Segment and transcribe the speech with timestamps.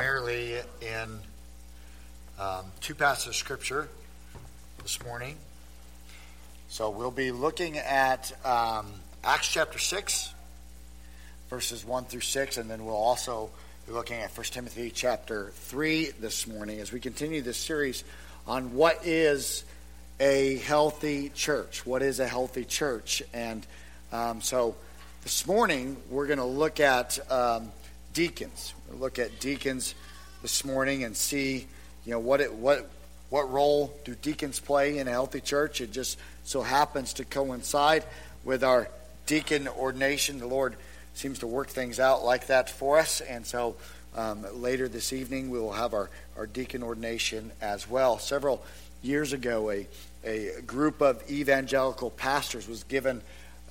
[0.00, 1.20] primarily in
[2.38, 3.86] um, two passages of Scripture
[4.82, 5.36] this morning.
[6.70, 8.86] So we'll be looking at um,
[9.22, 10.32] Acts chapter 6,
[11.50, 13.50] verses 1 through 6, and then we'll also
[13.86, 18.02] be looking at 1 Timothy chapter 3 this morning as we continue this series
[18.46, 19.64] on what is
[20.18, 21.84] a healthy church.
[21.84, 23.22] What is a healthy church?
[23.34, 23.66] And
[24.12, 24.76] um, so
[25.24, 27.70] this morning we're going to look at um,
[28.12, 28.74] deacons.
[28.88, 29.94] We'll look at deacons
[30.42, 31.66] this morning and see,
[32.04, 32.90] you know, what it, what
[33.30, 35.80] what role do deacons play in a healthy church?
[35.80, 38.04] It just so happens to coincide
[38.44, 38.88] with our
[39.26, 40.38] deacon ordination.
[40.38, 40.74] The Lord
[41.14, 43.76] seems to work things out like that for us, and so
[44.16, 48.18] um, later this evening we will have our, our deacon ordination as well.
[48.18, 48.64] Several
[49.02, 49.86] years ago, a
[50.24, 53.22] a group of evangelical pastors was given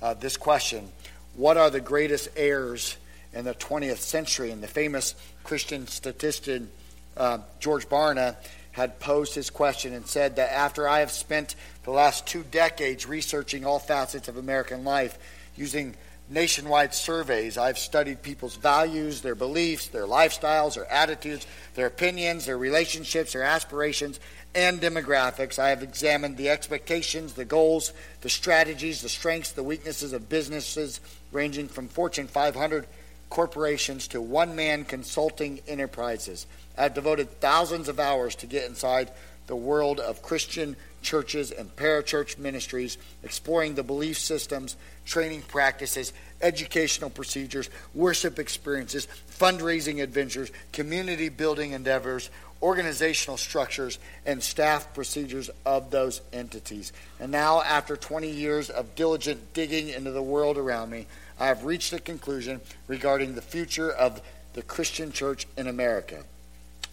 [0.02, 0.88] uh, this question:
[1.34, 2.96] What are the greatest errors?
[3.32, 4.50] In the 20th century.
[4.50, 6.70] And the famous Christian statistician
[7.16, 8.36] uh, George Barna
[8.72, 13.06] had posed his question and said that after I have spent the last two decades
[13.06, 15.18] researching all facets of American life
[15.56, 15.96] using
[16.28, 22.58] nationwide surveys, I've studied people's values, their beliefs, their lifestyles, their attitudes, their opinions, their
[22.58, 24.20] relationships, their aspirations,
[24.54, 25.58] and demographics.
[25.58, 31.00] I have examined the expectations, the goals, the strategies, the strengths, the weaknesses of businesses
[31.32, 32.86] ranging from Fortune 500
[33.30, 36.46] corporations to one man consulting enterprises.
[36.76, 39.10] I've devoted thousands of hours to get inside
[39.46, 47.10] the world of Christian churches and parachurch ministries, exploring the belief systems, training practices, educational
[47.10, 52.30] procedures, worship experiences, fundraising adventures, community building endeavors,
[52.62, 56.92] organizational structures, and staff procedures of those entities.
[57.18, 61.06] And now, after 20 years of diligent digging into the world around me,
[61.40, 64.20] I have reached a conclusion regarding the future of
[64.52, 66.22] the Christian church in America.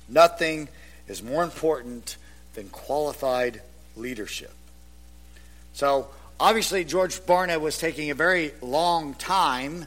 [0.07, 0.69] Nothing
[1.09, 2.15] is more important
[2.53, 3.61] than qualified
[3.97, 4.53] leadership.
[5.73, 6.07] So,
[6.39, 9.85] obviously, George Barna was taking a very long time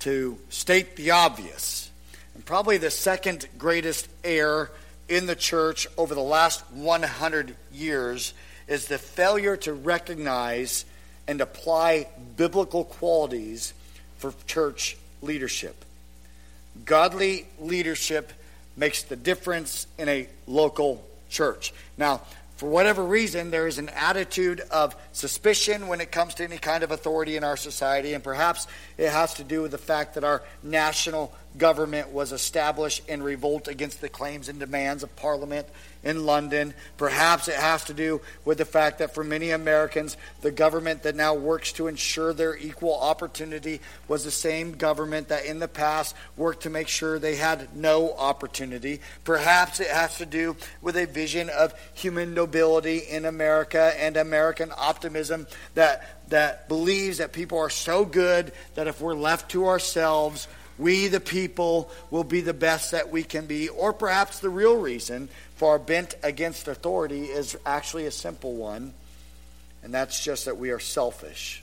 [0.00, 1.88] to state the obvious.
[2.34, 4.72] And probably the second greatest error
[5.08, 8.34] in the church over the last 100 years
[8.66, 10.84] is the failure to recognize
[11.28, 13.74] and apply biblical qualities
[14.22, 15.84] for church leadership.
[16.84, 18.32] Godly leadership
[18.76, 21.74] makes the difference in a local church.
[21.98, 22.20] Now,
[22.56, 26.84] for whatever reason, there is an attitude of suspicion when it comes to any kind
[26.84, 30.22] of authority in our society, and perhaps it has to do with the fact that
[30.22, 35.66] our national government was established in revolt against the claims and demands of Parliament
[36.02, 36.74] in London.
[36.96, 41.14] Perhaps it has to do with the fact that for many Americans, the government that
[41.14, 46.16] now works to ensure their equal opportunity was the same government that in the past
[46.36, 49.00] worked to make sure they had no opportunity.
[49.24, 54.72] Perhaps it has to do with a vision of human nobility in America and American
[54.76, 60.48] optimism that, that believes that people are so good that if we're left to ourselves,
[60.78, 63.68] we, the people, will be the best that we can be.
[63.68, 68.94] Or perhaps the real reason for our bent against authority is actually a simple one,
[69.82, 71.62] and that's just that we are selfish.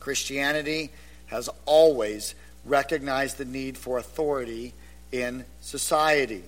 [0.00, 0.90] Christianity
[1.26, 4.74] has always recognized the need for authority
[5.12, 6.42] in society,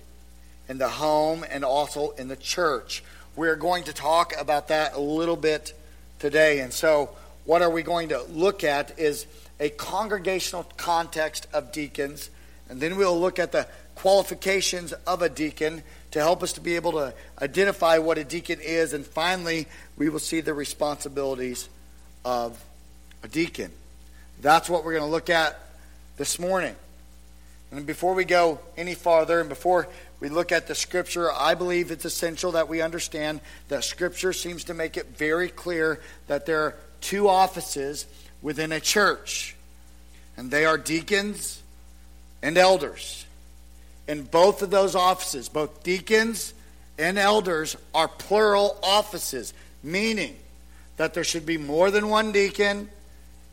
[0.68, 3.02] in the home, and also in the church.
[3.34, 5.72] We're going to talk about that a little bit
[6.18, 6.60] today.
[6.60, 7.10] And so,
[7.44, 9.26] what are we going to look at is
[9.60, 12.30] a congregational context of deacons,
[12.68, 16.76] and then we'll look at the qualifications of a deacon to help us to be
[16.76, 19.66] able to identify what a deacon is, and finally,
[19.96, 21.68] we will see the responsibilities
[22.24, 22.62] of
[23.22, 23.70] a deacon.
[24.40, 25.58] That's what we're going to look at
[26.16, 26.74] this morning.
[27.70, 29.88] And before we go any farther, and before
[30.20, 34.64] we look at the scripture, I believe it's essential that we understand that scripture seems
[34.64, 38.06] to make it very clear that there are two offices
[38.42, 39.56] within a church,
[40.36, 41.62] and they are deacons
[42.42, 43.26] and elders.
[44.08, 46.54] In both of those offices, both deacons
[46.98, 49.52] and elders are plural offices,
[49.82, 50.36] meaning
[50.96, 52.88] that there should be more than one deacon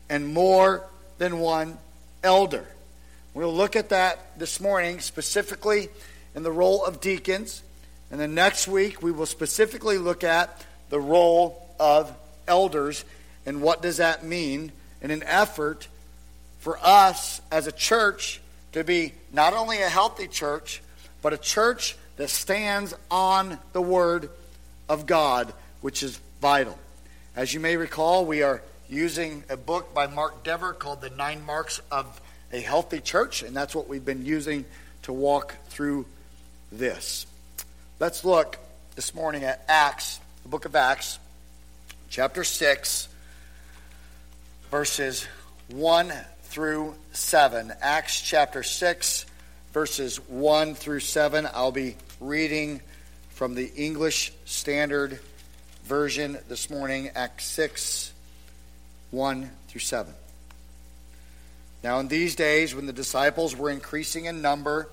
[0.08, 0.84] and more
[1.18, 1.78] than one
[2.22, 2.66] elder.
[3.34, 5.88] We'll look at that this morning, specifically
[6.34, 7.62] in the role of deacons.
[8.10, 12.14] And then next week, we will specifically look at the role of
[12.46, 13.04] elders
[13.46, 15.88] and what does that mean in an effort
[16.58, 18.40] for us as a church
[18.72, 20.82] to be not only a healthy church,
[21.22, 24.30] but a church that stands on the Word
[24.88, 26.78] of God, which is vital.
[27.36, 31.44] As you may recall, we are using a book by Mark Dever called The Nine
[31.44, 32.20] Marks of
[32.52, 34.64] a Healthy Church, and that's what we've been using
[35.02, 36.06] to walk through
[36.70, 37.26] this.
[38.00, 38.58] Let's look
[38.94, 41.18] this morning at Acts, the book of Acts,
[42.08, 43.08] chapter 6,
[44.74, 45.24] verses
[45.68, 46.12] 1
[46.46, 47.72] through 7.
[47.80, 49.24] Acts chapter 6,
[49.72, 51.46] verses 1 through 7.
[51.54, 52.80] I'll be reading
[53.28, 55.20] from the English Standard
[55.84, 58.12] Version this morning, Acts 6,
[59.12, 60.12] 1 through 7.
[61.84, 64.88] Now, in these days, when the disciples were increasing in number,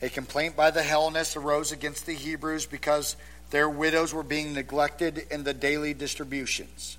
[0.00, 3.16] a complaint by the Hellenists arose against the Hebrews because
[3.50, 6.98] their widows were being neglected in the daily distributions.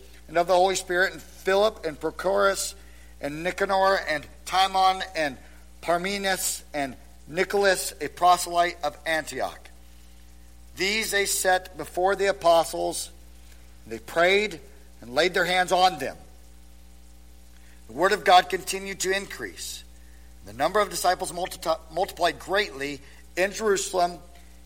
[0.31, 2.73] and of the Holy Spirit, and Philip, and Prochorus,
[3.19, 5.35] and Nicanor, and Timon, and
[5.81, 6.95] Parmenas, and
[7.27, 9.59] Nicholas, a proselyte of Antioch.
[10.77, 13.09] These they set before the apostles.
[13.85, 14.61] They prayed
[15.01, 16.15] and laid their hands on them.
[17.87, 19.83] The word of God continued to increase.
[20.45, 23.01] The number of disciples multiplied greatly
[23.35, 24.13] in Jerusalem.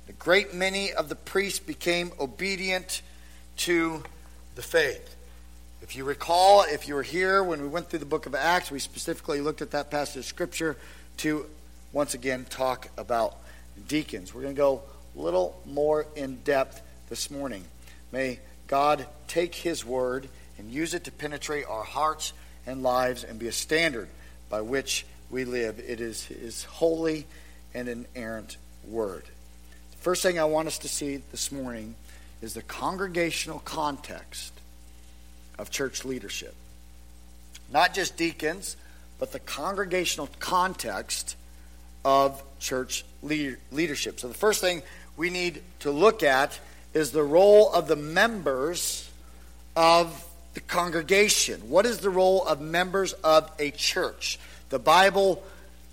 [0.09, 3.01] A great many of the priests became obedient
[3.57, 4.03] to
[4.53, 5.13] the faith.
[5.85, 8.71] If you recall, if you were here when we went through the book of Acts,
[8.71, 10.77] we specifically looked at that passage of Scripture
[11.17, 11.45] to
[11.93, 13.37] once again talk about
[13.87, 14.33] deacons.
[14.33, 14.81] We're going to go
[15.15, 17.65] a little more in depth this morning.
[18.11, 20.27] May God take His word
[20.57, 22.33] and use it to penetrate our hearts
[22.65, 24.09] and lives and be a standard
[24.49, 25.77] by which we live.
[25.77, 27.27] It is His holy
[27.75, 28.57] and inerrant
[28.87, 29.25] word.
[29.91, 31.93] The first thing I want us to see this morning
[32.41, 34.54] is the congregational context
[35.57, 36.53] of church leadership.
[37.71, 38.77] Not just deacons,
[39.19, 41.35] but the congregational context
[42.03, 44.19] of church leadership.
[44.19, 44.83] So the first thing
[45.17, 46.59] we need to look at
[46.93, 49.09] is the role of the members
[49.75, 51.69] of the congregation.
[51.69, 54.39] What is the role of members of a church?
[54.69, 55.43] The Bible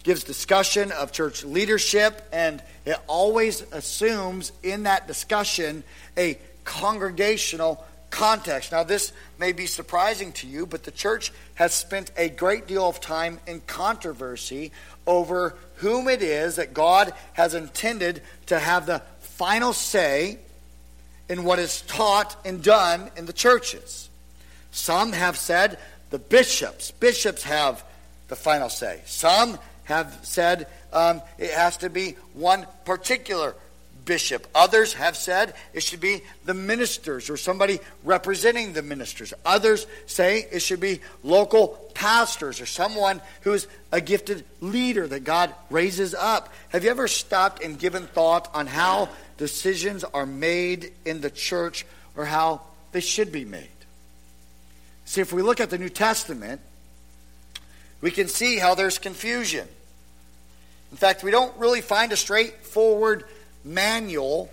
[0.03, 5.85] gives discussion of church leadership, and it always assumes in that discussion
[6.17, 8.71] a congregational context.
[8.71, 12.89] Now, this may be surprising to you, but the church has spent a great deal
[12.89, 14.71] of time in controversy
[15.07, 20.39] over whom it is that God has intended to have the final say
[21.29, 24.09] in what is taught and done in the churches.
[24.71, 25.79] Some have said
[26.11, 27.83] the bishops, bishops have
[28.29, 29.01] the final say.
[29.07, 33.55] Some have said um, it has to be one particular
[34.05, 34.47] bishop.
[34.55, 39.33] Others have said it should be the ministers or somebody representing the ministers.
[39.45, 45.55] Others say it should be local pastors or someone who's a gifted leader that God
[45.71, 46.53] raises up.
[46.71, 49.09] Have you ever stopped and given thought on how
[49.39, 52.63] decisions are made in the church or how
[52.93, 53.69] they should be made?
[55.05, 56.61] See, if we look at the New Testament,
[58.01, 59.69] we can see how there's confusion.
[60.91, 63.25] In fact, we don't really find a straightforward
[63.65, 64.51] manual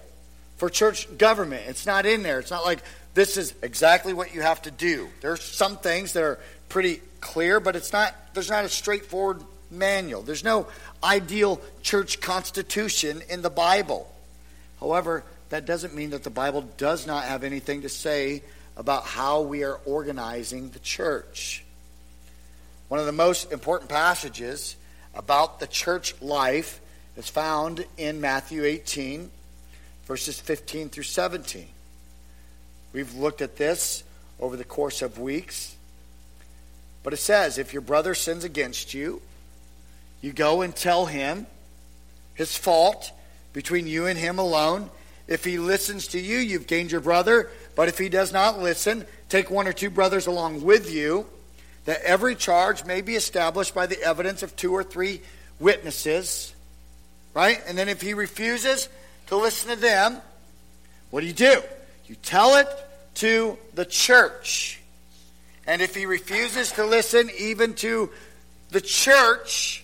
[0.58, 1.64] for church government.
[1.68, 2.40] It's not in there.
[2.40, 2.80] It's not like
[3.14, 5.10] this is exactly what you have to do.
[5.22, 10.22] There's some things that are pretty clear, but it's not there's not a straightforward manual.
[10.22, 10.68] There's no
[11.04, 14.12] ideal church constitution in the Bible.
[14.80, 18.44] However, that doesn't mean that the Bible does not have anything to say
[18.78, 21.64] about how we are organizing the church.
[22.88, 24.76] One of the most important passages
[25.14, 26.80] about the church life
[27.20, 29.30] is found in Matthew 18,
[30.06, 31.68] verses 15 through 17.
[32.94, 34.06] We've looked at this
[34.40, 35.76] over the course of weeks.
[37.04, 39.22] But it says, if your brother sins against you,
[40.22, 41.46] you go and tell him
[42.36, 43.12] his fault
[43.52, 44.90] between you and him alone.
[45.28, 47.50] If he listens to you, you've gained your brother.
[47.76, 51.26] But if he does not listen, take one or two brothers along with you,
[51.84, 55.22] that every charge may be established by the evidence of two or three
[55.60, 56.54] witnesses.
[57.34, 57.62] Right?
[57.68, 58.90] And then if he refuses
[59.28, 60.18] to listen to them,
[61.12, 61.62] what do you do?
[62.08, 62.68] You tell it
[63.16, 64.80] to the church.
[65.68, 68.10] And if he refuses to listen even to
[68.72, 69.84] the church,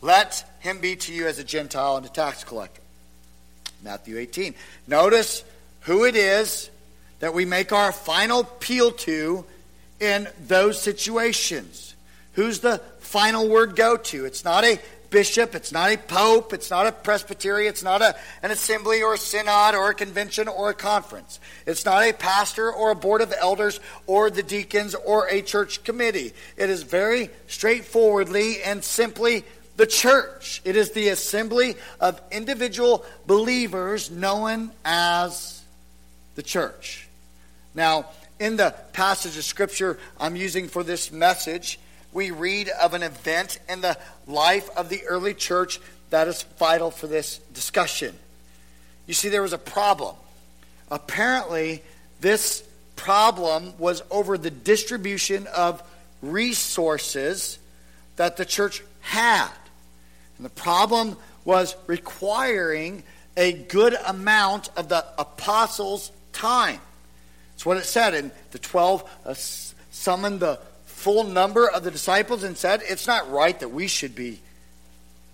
[0.00, 2.82] let him be to you as a Gentile and a tax collector.
[3.82, 4.54] Matthew 18.
[4.86, 5.44] Notice
[5.82, 6.70] who it is
[7.20, 9.44] that we make our final appeal to
[10.00, 11.94] in those situations.
[12.32, 14.24] Who's the final word go to?
[14.24, 14.78] It's not a
[15.10, 19.14] bishop, it's not a pope, it's not a presbytery, it's not a, an assembly or
[19.14, 21.40] a synod or a convention or a conference.
[21.66, 25.84] It's not a pastor or a board of elders or the deacons or a church
[25.84, 26.32] committee.
[26.56, 29.44] It is very straightforwardly and simply
[29.76, 30.62] the church.
[30.64, 35.62] It is the assembly of individual believers known as
[36.34, 37.08] the church.
[37.74, 38.06] Now,
[38.38, 41.78] in the passage of scripture I'm using for this message,
[42.16, 43.94] we read of an event in the
[44.26, 48.16] life of the early church that is vital for this discussion.
[49.06, 50.16] You see, there was a problem.
[50.90, 51.82] Apparently,
[52.22, 55.82] this problem was over the distribution of
[56.22, 57.58] resources
[58.16, 59.50] that the church had.
[60.38, 63.02] And the problem was requiring
[63.36, 66.80] a good amount of the apostles' time.
[67.52, 68.14] That's what it said.
[68.14, 70.58] And the 12 uh, summoned the
[71.06, 74.40] full number of the disciples and said, It's not right that we should be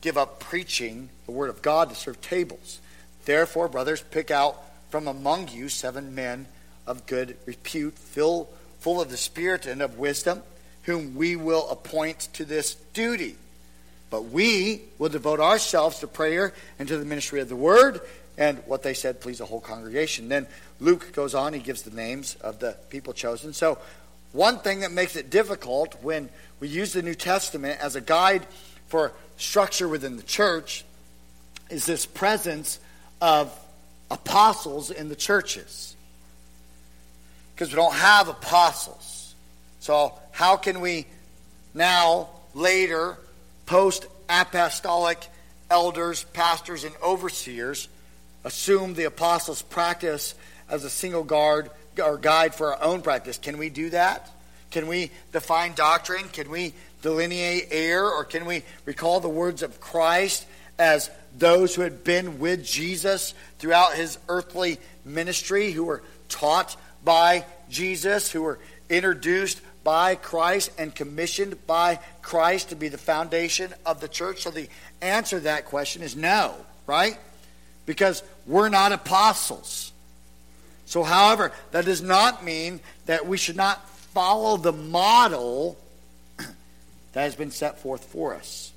[0.02, 2.79] give up preaching the word of God to serve tables.
[3.25, 6.45] Therefore, brothers, pick out from among you seven men
[6.87, 10.43] of good repute, full, full of the Spirit and of wisdom,
[10.83, 13.37] whom we will appoint to this duty.
[14.11, 18.02] But we will devote ourselves to prayer and to the ministry of the word.
[18.37, 20.29] And what they said pleased the whole congregation.
[20.29, 20.49] Then
[20.81, 23.55] Luke goes on, he gives the names of the people chosen.
[23.55, 23.79] So,
[24.33, 26.29] one thing that makes it difficult when
[26.61, 28.47] we use the New Testament as a guide
[28.89, 30.85] for structure within the church
[31.71, 32.79] is this presence
[33.21, 33.53] of
[34.11, 35.97] apostles in the churches.
[37.55, 39.35] Because we don't have apostles.
[39.81, 41.07] So, how can we
[41.75, 43.19] now, later,
[43.67, 45.27] post apostolic
[45.71, 47.89] elders, pastors, and overseers
[48.45, 50.35] assume the apostles' practice
[50.69, 51.71] as a single guard
[52.03, 53.39] or guide for our own practice.
[53.39, 54.31] Can we do that?
[54.71, 56.29] Can we define doctrine?
[56.29, 58.11] Can we delineate error?
[58.11, 60.47] Or can we recall the words of Christ
[60.79, 67.45] as those who had been with Jesus throughout his earthly ministry, who were taught by
[67.69, 68.59] Jesus, who were
[68.89, 74.43] introduced by Christ and commissioned by Christ to be the foundation of the church?
[74.43, 74.69] So the
[75.01, 76.55] answer to that question is no,
[76.87, 77.19] right?
[77.85, 79.92] Because we're not apostles.
[80.87, 85.79] So, however, that does not mean that we should not follow the model
[86.37, 88.73] that has been set forth for us.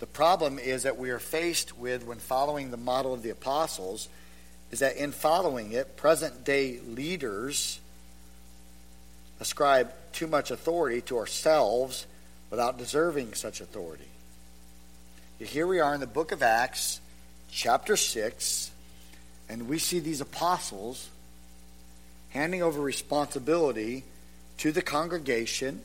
[0.00, 4.08] The problem is that we are faced with, when following the model of the apostles,
[4.70, 7.80] is that in following it, present day leaders
[9.40, 12.06] ascribe too much authority to ourselves
[12.50, 14.04] without deserving such authority.
[15.38, 17.00] Here we are in the book of Acts,
[17.50, 18.70] chapter 6,
[19.48, 21.08] and we see these apostles
[22.30, 24.04] handing over responsibility
[24.58, 25.80] to the congregation.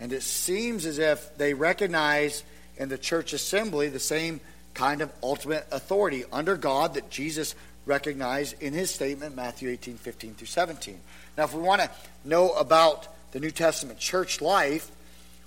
[0.00, 2.42] And it seems as if they recognize
[2.76, 4.40] in the church assembly the same
[4.74, 7.54] kind of ultimate authority under God that Jesus
[7.86, 10.98] recognized in his statement, Matthew 18, 15 through 17.
[11.36, 11.90] Now, if we want to
[12.24, 14.90] know about the New Testament church life,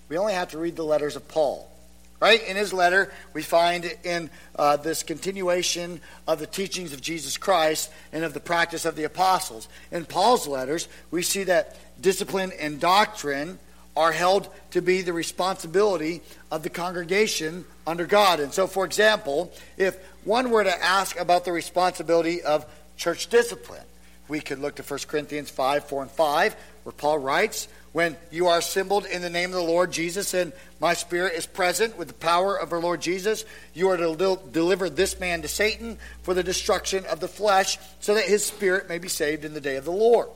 [0.10, 1.70] we only have to read the letters of Paul.
[2.20, 2.44] Right?
[2.48, 7.92] In his letter, we find in uh, this continuation of the teachings of Jesus Christ
[8.12, 9.68] and of the practice of the apostles.
[9.92, 13.60] In Paul's letters, we see that discipline and doctrine
[13.96, 16.22] are held to be the responsibility
[16.52, 18.40] of the congregation under God.
[18.40, 23.86] And so, for example, if one were to ask about the responsibility of church discipline,
[24.28, 27.68] we could look to 1 Corinthians 5, 4, and 5, where Paul writes,
[27.98, 31.48] When you are assembled in the name of the Lord Jesus, and my spirit is
[31.48, 35.42] present with the power of our Lord Jesus, you are to del- deliver this man
[35.42, 39.46] to Satan for the destruction of the flesh, so that his spirit may be saved
[39.46, 40.30] in the day of the Lord.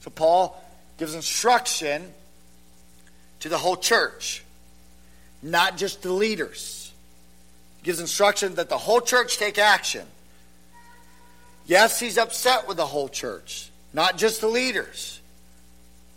[0.00, 0.60] So Paul
[0.98, 2.12] gives instruction
[3.38, 4.42] to the whole church,
[5.44, 6.92] not just the leaders.
[7.76, 10.08] He gives instruction that the whole church take action.
[11.66, 15.20] Yes, he's upset with the whole church, not just the leaders.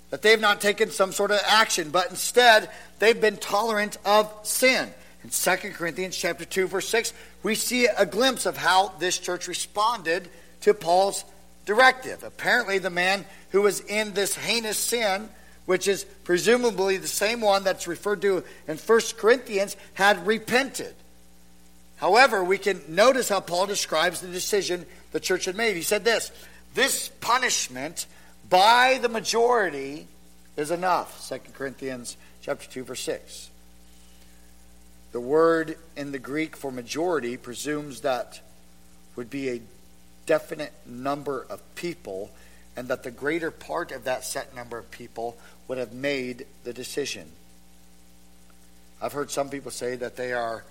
[0.09, 4.89] That they've not taken some sort of action, but instead they've been tolerant of sin.
[5.23, 9.47] In 2 Corinthians chapter 2, verse 6, we see a glimpse of how this church
[9.47, 10.29] responded
[10.61, 11.25] to Paul's
[11.65, 12.23] directive.
[12.23, 15.29] Apparently, the man who was in this heinous sin,
[15.65, 20.95] which is presumably the same one that's referred to in 1 Corinthians, had repented.
[21.97, 25.75] However, we can notice how Paul describes the decision the church had made.
[25.75, 26.31] He said this
[26.73, 28.05] This punishment
[28.49, 30.07] by the majority
[30.55, 31.27] is enough.
[31.29, 33.49] 2 Corinthians chapter 2, verse 6.
[35.11, 38.41] The word in the Greek for majority presumes that
[39.15, 39.61] would be a
[40.25, 42.29] definite number of people,
[42.75, 45.37] and that the greater part of that set number of people
[45.67, 47.31] would have made the decision.
[49.01, 50.63] I've heard some people say that they are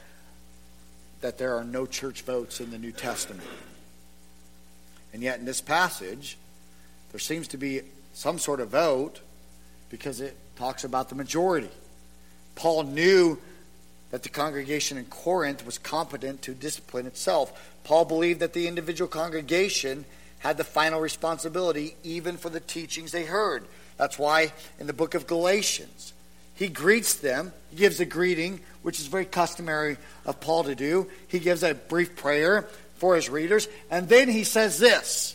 [1.23, 3.49] that there are no church votes in the New Testament.
[5.12, 6.37] And yet in this passage,
[7.16, 7.80] there seems to be
[8.12, 9.23] some sort of vote
[9.88, 11.70] because it talks about the majority.
[12.56, 13.38] Paul knew
[14.11, 17.73] that the congregation in Corinth was competent to discipline itself.
[17.85, 20.04] Paul believed that the individual congregation
[20.40, 23.64] had the final responsibility even for the teachings they heard.
[23.96, 26.12] That's why in the book of Galatians,
[26.54, 27.54] he greets them.
[27.70, 29.96] He gives a greeting, which is very customary
[30.26, 31.08] of Paul to do.
[31.28, 35.32] He gives a brief prayer for his readers, and then he says this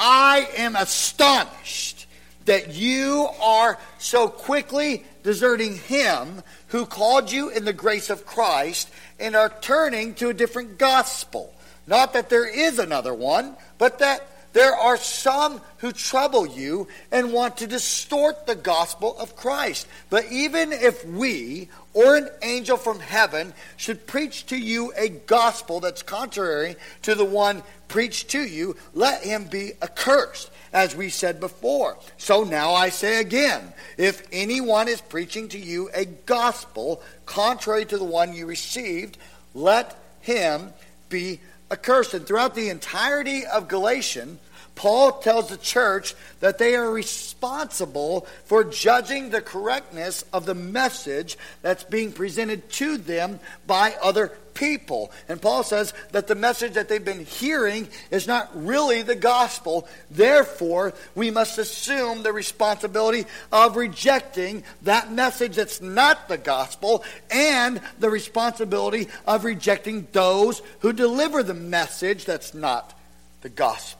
[0.00, 2.06] I am astonished
[2.46, 8.90] that you are so quickly deserting him who called you in the grace of Christ
[9.18, 11.52] and are turning to a different gospel.
[11.86, 17.32] Not that there is another one, but that there are some who trouble you and
[17.32, 19.86] want to distort the gospel of Christ.
[20.08, 25.80] But even if we or an angel from heaven should preach to you a gospel
[25.80, 31.40] that's contrary to the one preached to you, let him be accursed, as we said
[31.40, 31.98] before.
[32.16, 37.98] So now I say again if anyone is preaching to you a gospel contrary to
[37.98, 39.18] the one you received,
[39.54, 40.72] let him
[41.08, 42.14] be accursed.
[42.14, 44.38] And throughout the entirety of Galatian,
[44.80, 51.36] Paul tells the church that they are responsible for judging the correctness of the message
[51.60, 55.12] that's being presented to them by other people.
[55.28, 59.86] And Paul says that the message that they've been hearing is not really the gospel.
[60.10, 67.82] Therefore, we must assume the responsibility of rejecting that message that's not the gospel and
[67.98, 72.98] the responsibility of rejecting those who deliver the message that's not
[73.42, 73.99] the gospel.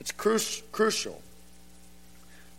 [0.00, 0.40] It's cru-
[0.72, 1.20] crucial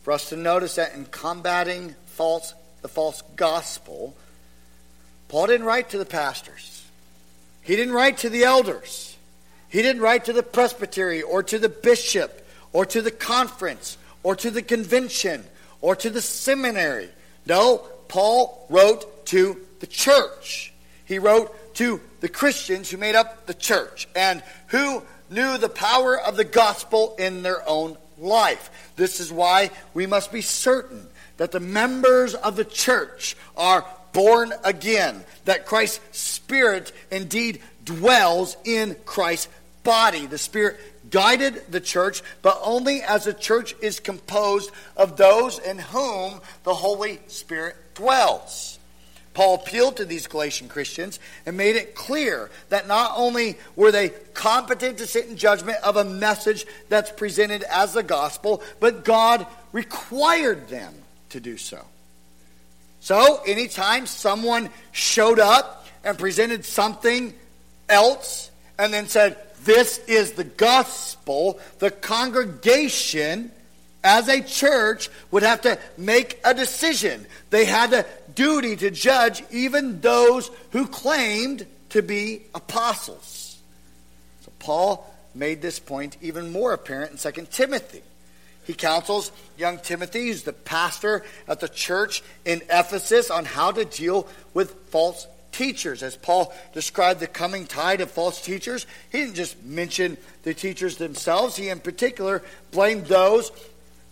[0.04, 4.16] for us to notice that in combating false, the false gospel,
[5.28, 6.86] Paul didn't write to the pastors.
[7.62, 9.16] He didn't write to the elders.
[9.70, 14.36] He didn't write to the presbytery or to the bishop or to the conference or
[14.36, 15.44] to the convention
[15.82, 17.10] or to the seminary.
[17.46, 17.78] No,
[18.08, 20.74] Paul wrote to the church.
[21.06, 26.16] He wrote to the Christians who made up the church and who knew the power
[26.16, 28.70] of the gospel in their own life.
[28.98, 34.54] This is why we must be certain that the members of the church are born
[34.64, 40.28] again, that Christ's Spirit indeed dwells in Christ's body.
[40.28, 45.80] The Spirit guided the church, but only as the church is composed of those in
[45.80, 48.71] whom the Holy Spirit dwells.
[49.42, 54.10] Paul appealed to these Galatian Christians and made it clear that not only were they
[54.36, 59.48] competent to sit in judgment of a message that's presented as the gospel, but God
[59.72, 60.94] required them
[61.30, 61.84] to do so.
[63.00, 67.34] So, anytime someone showed up and presented something
[67.90, 73.50] else and then said, This is the gospel, the congregation
[74.04, 77.26] as a church would have to make a decision.
[77.50, 83.60] They had a duty to judge even those who claimed to be apostles.
[84.42, 88.02] So Paul made this point even more apparent in 2 Timothy.
[88.66, 93.86] He counsels young Timothy, who's the pastor at the church in Ephesus, on how to
[93.86, 96.04] deal with false teachers.
[96.04, 100.98] As Paul described the coming tide of false teachers, he didn't just mention the teachers
[100.98, 103.52] themselves, he in particular blamed those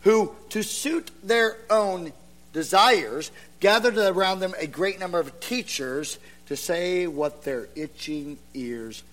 [0.02, 2.12] who, to suit their own
[2.54, 6.18] desires, gathered around them a great number of teachers
[6.48, 9.04] to say what their itching ears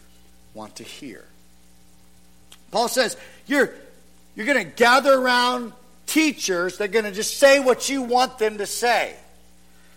[0.55, 1.25] want to hear.
[2.71, 3.73] Paul says, You're,
[4.35, 5.73] you're going to gather around
[6.07, 9.15] teachers they're going to just say what you want them to say.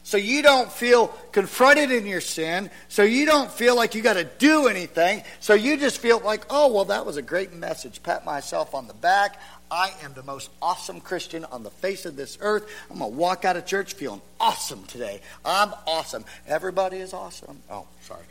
[0.03, 2.71] So you don't feel confronted in your sin.
[2.87, 5.23] So you don't feel like you got to do anything.
[5.39, 8.01] So you just feel like, oh, well, that was a great message.
[8.01, 9.39] Pat myself on the back.
[9.71, 12.67] I am the most awesome Christian on the face of this earth.
[12.89, 15.21] I'm going to walk out of church feeling awesome today.
[15.45, 16.25] I'm awesome.
[16.47, 17.61] Everybody is awesome.
[17.69, 18.23] Oh, sorry.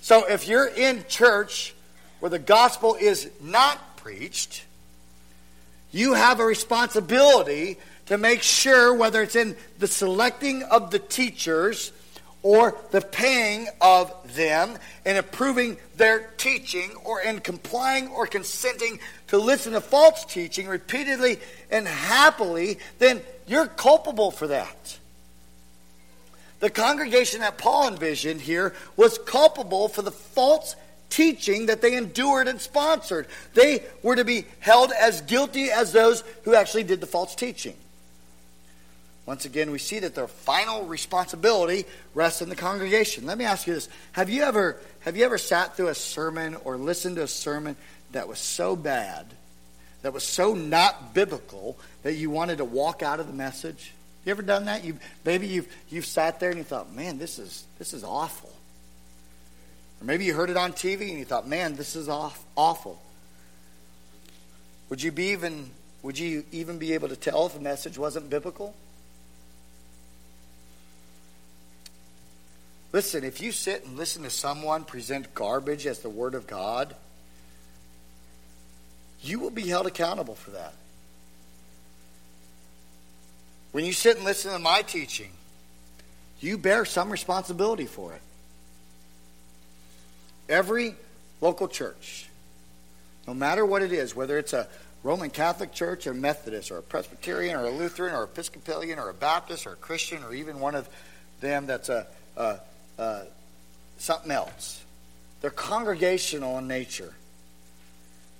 [0.00, 1.74] So if you're in church
[2.20, 4.64] where the gospel is not preached,
[5.90, 11.90] you have a responsibility to make sure, whether it's in the selecting of the teachers
[12.46, 19.36] or the paying of them, in approving their teaching, or in complying or consenting to
[19.36, 21.40] listen to false teaching repeatedly
[21.72, 24.96] and happily, then you're culpable for that.
[26.60, 30.76] The congregation that Paul envisioned here was culpable for the false
[31.10, 33.26] teaching that they endured and sponsored.
[33.54, 37.74] They were to be held as guilty as those who actually did the false teaching.
[39.26, 41.84] Once again, we see that their final responsibility
[42.14, 43.26] rests in the congregation.
[43.26, 46.56] Let me ask you this: Have you ever have you ever sat through a sermon
[46.64, 47.76] or listened to a sermon
[48.12, 49.26] that was so bad,
[50.02, 53.92] that was so not biblical that you wanted to walk out of the message?
[54.24, 54.84] You ever done that?
[54.84, 58.52] You maybe you've you've sat there and you thought, "Man, this is this is awful."
[60.00, 63.02] Or maybe you heard it on TV and you thought, "Man, this is off, awful."
[64.88, 65.72] Would you be even
[66.04, 68.72] would you even be able to tell if a message wasn't biblical?
[72.92, 76.94] Listen, if you sit and listen to someone present garbage as the Word of God,
[79.22, 80.72] you will be held accountable for that.
[83.72, 85.30] When you sit and listen to my teaching,
[86.40, 88.22] you bear some responsibility for it.
[90.48, 90.94] Every
[91.40, 92.28] local church,
[93.26, 94.68] no matter what it is, whether it's a
[95.02, 99.14] Roman Catholic church, a Methodist, or a Presbyterian, or a Lutheran, or Episcopalian, or a
[99.14, 100.88] Baptist, or a Christian, or even one of
[101.40, 102.60] them that's a, a
[102.98, 103.22] uh,
[103.98, 104.82] something else.
[105.40, 107.14] They're congregational in nature.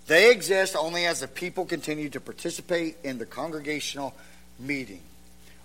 [0.07, 4.15] They exist only as the people continue to participate in the congregational
[4.59, 5.03] meeting,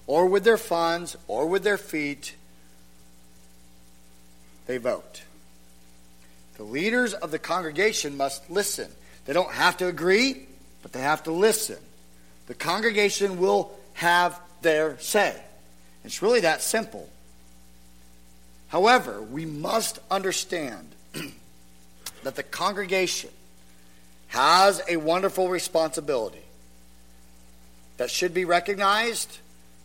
[0.07, 2.35] or with their funds, or with their feet.
[4.67, 5.23] They vote.
[6.57, 8.91] The leaders of the congregation must listen.
[9.25, 10.47] They don't have to agree,
[10.81, 11.77] but they have to listen.
[12.47, 15.39] The congregation will have their say.
[16.03, 17.07] It's really that simple.
[18.71, 20.95] However, we must understand
[22.23, 23.29] that the congregation
[24.29, 26.41] has a wonderful responsibility
[27.97, 29.39] that should be recognized,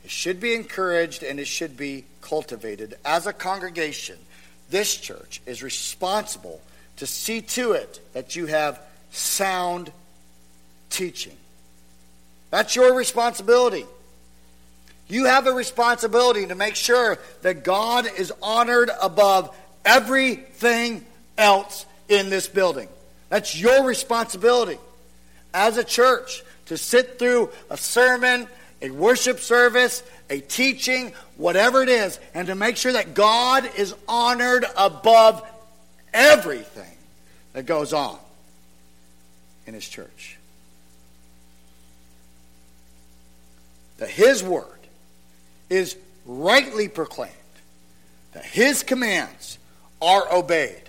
[0.04, 2.94] it should be encouraged, and it should be cultivated.
[3.04, 4.18] As a congregation,
[4.70, 6.60] this church is responsible
[6.98, 9.90] to see to it that you have sound
[10.90, 11.36] teaching.
[12.52, 13.84] That's your responsibility.
[15.08, 21.04] You have a responsibility to make sure that God is honored above everything
[21.38, 22.88] else in this building.
[23.28, 24.78] That's your responsibility
[25.54, 28.48] as a church to sit through a sermon,
[28.82, 33.94] a worship service, a teaching, whatever it is, and to make sure that God is
[34.08, 35.46] honored above
[36.12, 36.96] everything
[37.52, 38.18] that goes on
[39.66, 40.36] in His church.
[43.98, 44.75] That His Word
[45.68, 47.32] is rightly proclaimed,
[48.32, 49.58] that his commands
[50.00, 50.82] are obeyed,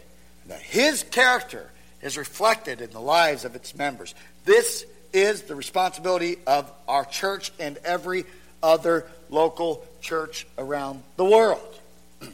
[0.48, 1.70] that his character
[2.02, 4.14] is reflected in the lives of its members.
[4.46, 8.26] This is the responsibility of our church and every
[8.62, 11.80] other local church around the world.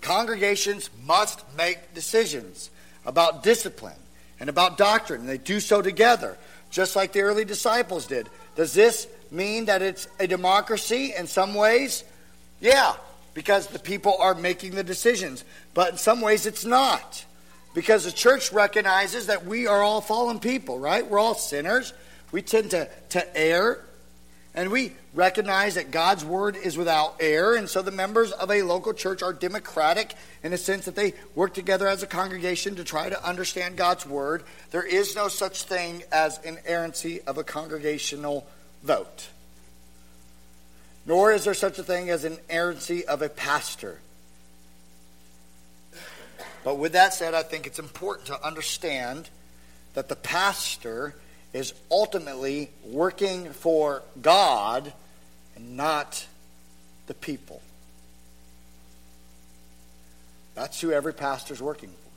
[0.00, 2.70] Congregations must make decisions
[3.06, 3.96] about discipline
[4.40, 6.36] and about doctrine, and they do so together,
[6.70, 8.28] just like the early disciples did.
[8.54, 12.04] Does this mean that it's a democracy in some ways?
[12.60, 12.94] Yeah,
[13.34, 15.44] because the people are making the decisions.
[15.74, 17.24] But in some ways, it's not.
[17.74, 21.08] Because the church recognizes that we are all fallen people, right?
[21.08, 21.92] We're all sinners.
[22.32, 23.84] We tend to, to err.
[24.54, 27.54] And we recognize that God's word is without error.
[27.54, 31.14] And so the members of a local church are democratic in the sense that they
[31.36, 34.42] work together as a congregation to try to understand God's word.
[34.72, 38.48] There is no such thing as inerrancy of a congregational
[38.88, 39.28] vote.
[41.04, 44.00] Nor is there such a thing as an inerrancy of a pastor.
[46.64, 49.28] But with that said, I think it's important to understand
[49.92, 51.14] that the pastor
[51.52, 54.92] is ultimately working for God
[55.54, 56.26] and not
[57.06, 57.60] the people.
[60.54, 62.10] That's who every pastor is working for.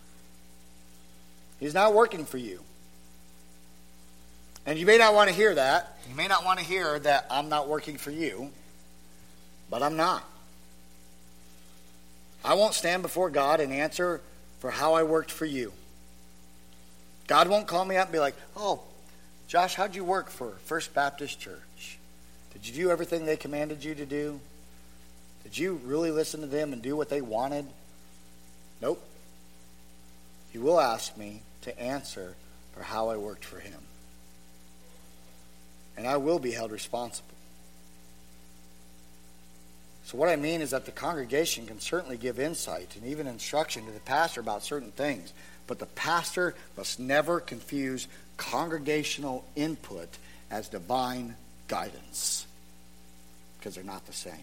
[1.60, 2.62] He's not working for you.
[4.72, 5.98] And you may not want to hear that.
[6.10, 8.52] You may not want to hear that I'm not working for you,
[9.70, 10.24] but I'm not.
[12.42, 14.22] I won't stand before God and answer
[14.62, 15.74] for how I worked for you.
[17.28, 18.80] God won't call me up and be like, oh,
[19.50, 21.98] Josh, how'd you work for First Baptist Church?
[22.54, 24.40] Did you do everything they commanded you to do?
[25.44, 27.66] Did you really listen to them and do what they wanted?
[28.82, 29.04] Nope.
[30.54, 32.36] He will ask me to answer
[32.74, 33.82] for how I worked for him
[35.98, 37.28] and I will be held responsible.
[40.06, 43.86] So, what I mean is that the congregation can certainly give insight and even instruction
[43.86, 45.32] to the pastor about certain things,
[45.68, 50.10] but the pastor must never confuse congregational input
[50.50, 51.36] as divine
[51.68, 52.46] guidance
[53.58, 54.34] because they're not the same.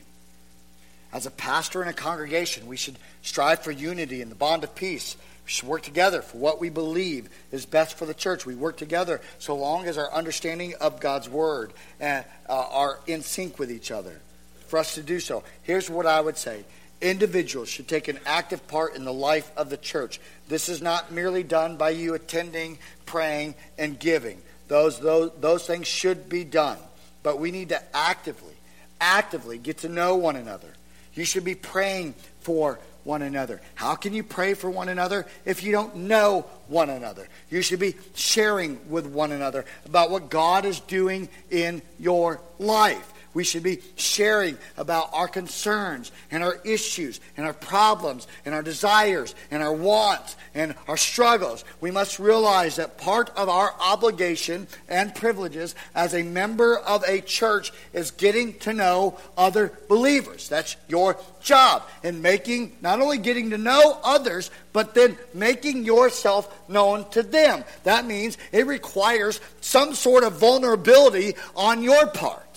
[1.13, 4.75] As a pastor in a congregation, we should strive for unity and the bond of
[4.75, 5.17] peace
[5.49, 8.45] We should work together for what we believe is best for the church.
[8.45, 13.23] We work together so long as our understanding of God's word and, uh, are in
[13.23, 14.21] sync with each other.
[14.67, 16.67] For us to do so, here's what I would say
[17.01, 20.21] individuals should take an active part in the life of the church.
[20.49, 24.43] This is not merely done by you attending, praying, and giving.
[24.67, 26.77] Those, those, those things should be done.
[27.23, 28.57] But we need to actively,
[29.01, 30.75] actively get to know one another.
[31.15, 33.61] You should be praying for one another.
[33.75, 37.27] How can you pray for one another if you don't know one another?
[37.49, 43.15] You should be sharing with one another about what God is doing in your life.
[43.35, 48.63] We should be sharing about our concerns and our issues and our problems and our
[48.63, 51.65] desires and our wants and our struggles.
[51.81, 57.21] We must realize that part of our obligation and privileges as a member of a
[57.21, 60.49] church is getting to know other believers.
[60.49, 66.69] That's your job in making, not only getting to know others, but then making yourself
[66.69, 67.65] known to them.
[67.85, 72.48] That means it requires some sort of vulnerability on your part.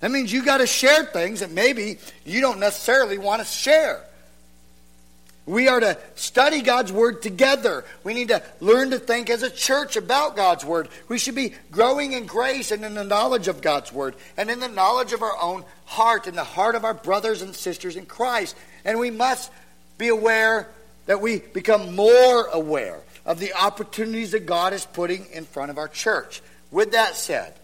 [0.00, 4.02] That means you got to share things that maybe you don't necessarily want to share.
[5.46, 7.84] We are to study God's Word together.
[8.02, 10.88] We need to learn to think as a church about God's Word.
[11.08, 14.58] We should be growing in grace and in the knowledge of God's Word and in
[14.58, 18.06] the knowledge of our own heart and the heart of our brothers and sisters in
[18.06, 18.56] Christ.
[18.84, 19.52] And we must
[19.98, 20.68] be aware
[21.06, 25.78] that we become more aware of the opportunities that God is putting in front of
[25.78, 26.42] our church.
[26.72, 27.54] With that said,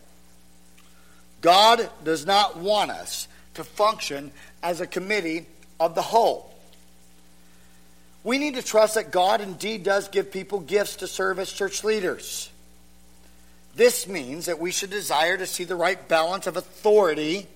[1.42, 4.31] God does not want us to function
[4.62, 5.46] as a committee
[5.78, 6.48] of the whole.
[8.24, 11.83] We need to trust that God indeed does give people gifts to serve as church
[11.83, 12.48] leaders.
[13.74, 17.48] This means that we should desire to see the right balance of authority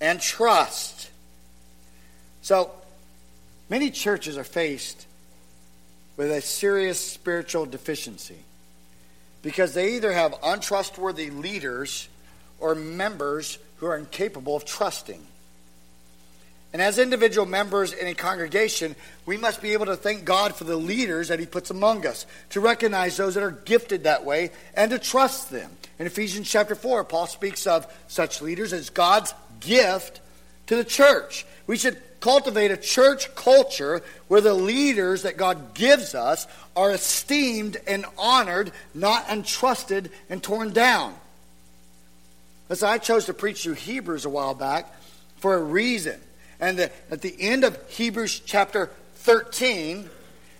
[0.00, 1.10] and trust.
[2.42, 2.70] So,
[3.70, 5.06] many churches are faced
[6.16, 8.38] with a serious spiritual deficiency
[9.40, 12.08] because they either have untrustworthy leaders
[12.64, 15.20] or members who are incapable of trusting.
[16.72, 18.96] And as individual members in a congregation,
[19.26, 22.24] we must be able to thank God for the leaders that He puts among us,
[22.50, 25.70] to recognize those that are gifted that way, and to trust them.
[25.98, 30.22] In Ephesians chapter 4, Paul speaks of such leaders as God's gift
[30.68, 31.44] to the church.
[31.66, 37.76] We should cultivate a church culture where the leaders that God gives us are esteemed
[37.86, 41.14] and honored, not untrusted and torn down.
[42.68, 44.92] Listen, I chose to preach through Hebrews a while back
[45.36, 46.20] for a reason.
[46.60, 50.08] And the, at the end of Hebrews chapter 13,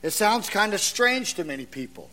[0.03, 2.11] it sounds kind of strange to many people.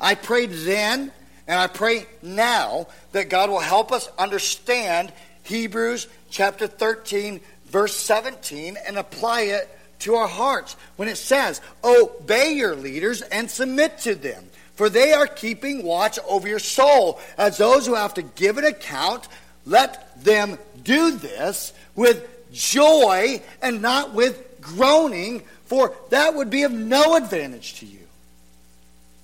[0.00, 1.12] I prayed then,
[1.46, 5.12] and I pray now that God will help us understand
[5.44, 9.68] Hebrews chapter 13, verse 17, and apply it
[10.00, 14.44] to our hearts when it says, Obey your leaders and submit to them
[14.78, 17.18] for they are keeping watch over your soul.
[17.36, 19.26] As those who have to give an account,
[19.66, 26.70] let them do this with joy and not with groaning, for that would be of
[26.70, 28.06] no advantage to you.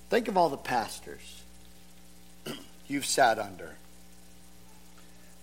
[0.09, 1.41] Think of all the pastors
[2.89, 3.77] you've sat under,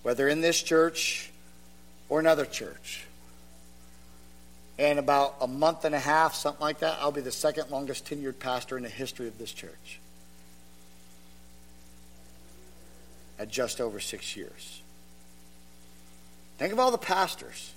[0.02, 1.30] whether in this church
[2.10, 3.06] or another church.
[4.76, 8.04] In about a month and a half, something like that, I'll be the second longest
[8.04, 10.00] tenured pastor in the history of this church.
[13.42, 14.80] At just over six years.
[16.58, 17.72] Think of all the pastors.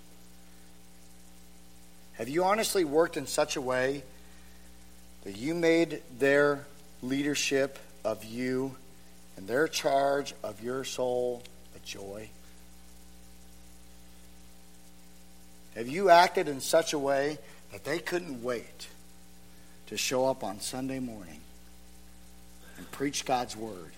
[2.13, 4.03] Have you honestly worked in such a way
[5.23, 6.67] that you made their
[7.01, 8.75] leadership of you
[9.37, 11.41] and their charge of your soul
[11.75, 12.29] a joy?
[15.73, 17.39] Have you acted in such a way
[17.71, 18.87] that they couldn't wait
[19.87, 21.41] to show up on Sunday morning
[22.77, 23.94] and preach God's word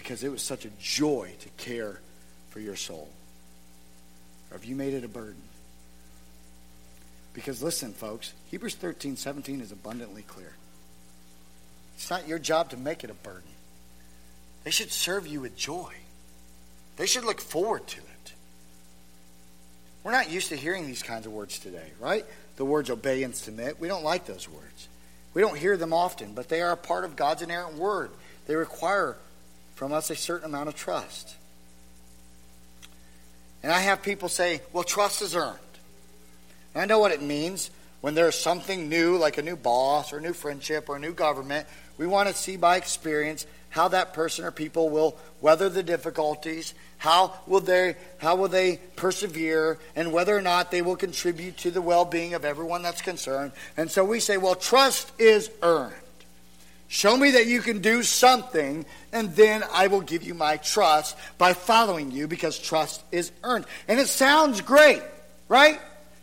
[0.00, 2.00] because it was such a joy to care
[2.48, 3.06] for your soul?
[4.50, 5.42] Or have you made it a burden?
[7.34, 10.54] Because listen, folks, Hebrews 13, 17 is abundantly clear.
[11.96, 13.42] It's not your job to make it a burden.
[14.64, 15.92] They should serve you with joy.
[16.96, 18.32] They should look forward to it.
[20.02, 22.24] We're not used to hearing these kinds of words today, right?
[22.56, 23.78] The words obey and submit.
[23.78, 24.88] We don't like those words.
[25.34, 28.10] We don't hear them often, but they are a part of God's inerrant word.
[28.46, 29.18] They require
[29.80, 31.36] from us a certain amount of trust.
[33.62, 35.58] And I have people say, well, trust is earned.
[36.74, 37.70] And I know what it means
[38.02, 41.14] when there's something new, like a new boss or a new friendship or a new
[41.14, 41.66] government.
[41.96, 46.74] We want to see by experience how that person or people will weather the difficulties,
[46.98, 51.70] how will they how will they persevere, and whether or not they will contribute to
[51.70, 53.52] the well-being of everyone that's concerned.
[53.78, 55.94] And so we say, well, trust is earned.
[56.92, 61.16] Show me that you can do something, and then I will give you my trust
[61.38, 63.66] by following you because trust is earned.
[63.86, 65.00] And it sounds great,
[65.48, 65.80] right?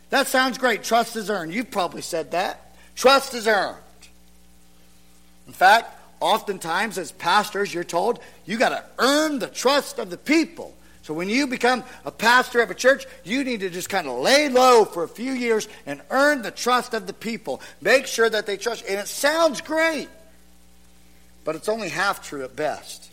[0.09, 0.83] That sounds great.
[0.83, 1.53] Trust is earned.
[1.53, 2.75] You've probably said that.
[2.95, 3.77] Trust is earned.
[5.47, 10.17] In fact, oftentimes as pastors, you're told you got to earn the trust of the
[10.17, 10.75] people.
[11.03, 14.19] So when you become a pastor of a church, you need to just kind of
[14.19, 17.61] lay low for a few years and earn the trust of the people.
[17.79, 18.83] Make sure that they trust.
[18.85, 20.09] And it sounds great,
[21.47, 23.09] but it's only half true at best.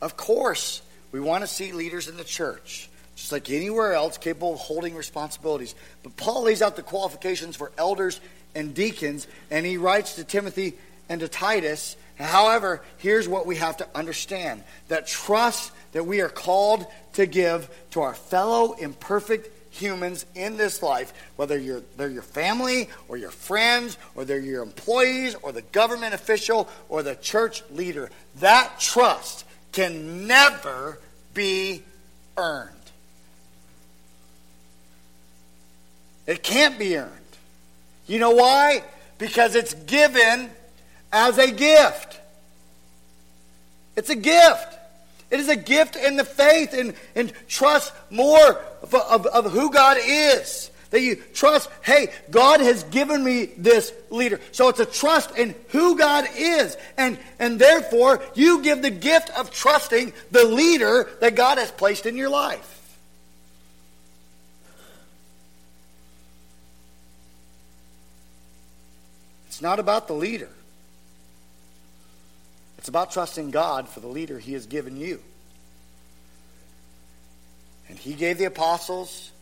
[0.00, 0.80] Of course,
[1.12, 4.94] we want to see leaders in the church, just like anywhere else, capable of holding
[4.94, 5.74] responsibilities.
[6.02, 8.18] But Paul lays out the qualifications for elders
[8.54, 10.72] and deacons, and he writes to Timothy
[11.10, 11.98] and to Titus.
[12.18, 17.68] However, here's what we have to understand that trust that we are called to give
[17.90, 23.30] to our fellow imperfect humans in this life, whether you're, they're your family or your
[23.30, 29.44] friends or they're your employees or the government official or the church leader, that trust
[29.72, 30.98] can never
[31.34, 31.82] be
[32.36, 32.70] earned.
[36.26, 37.10] It can't be earned.
[38.06, 38.82] You know why?
[39.18, 40.50] Because it's given
[41.12, 42.20] as a gift.
[43.96, 44.78] It's a gift.
[45.34, 49.68] It is a gift in the faith and, and trust more of, of, of who
[49.68, 50.70] God is.
[50.90, 54.40] That you trust, hey, God has given me this leader.
[54.52, 56.76] So it's a trust in who God is.
[56.96, 62.06] And, and therefore, you give the gift of trusting the leader that God has placed
[62.06, 62.96] in your life.
[69.48, 70.50] It's not about the leader.
[72.84, 75.22] It's about trusting God for the leader He has given you.
[77.88, 79.32] And He gave the apostles,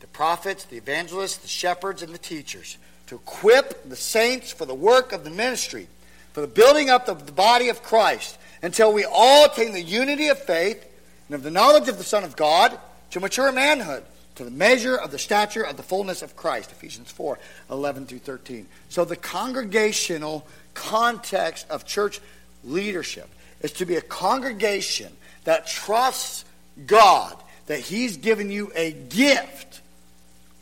[0.00, 4.74] the prophets, the evangelists, the shepherds, and the teachers to equip the saints for the
[4.74, 5.86] work of the ministry,
[6.32, 10.26] for the building up of the body of Christ, until we all attain the unity
[10.26, 10.84] of faith
[11.28, 12.76] and of the knowledge of the Son of God
[13.12, 14.02] to mature manhood
[14.34, 16.72] to the measure of the stature of the fullness of Christ.
[16.72, 17.38] Ephesians 4
[17.70, 18.66] 11 through 13.
[18.88, 20.44] So, the congregational
[20.74, 22.20] context of church
[22.64, 23.28] leadership
[23.60, 25.12] is to be a congregation
[25.44, 26.44] that trusts
[26.86, 29.80] God, that He's given you a gift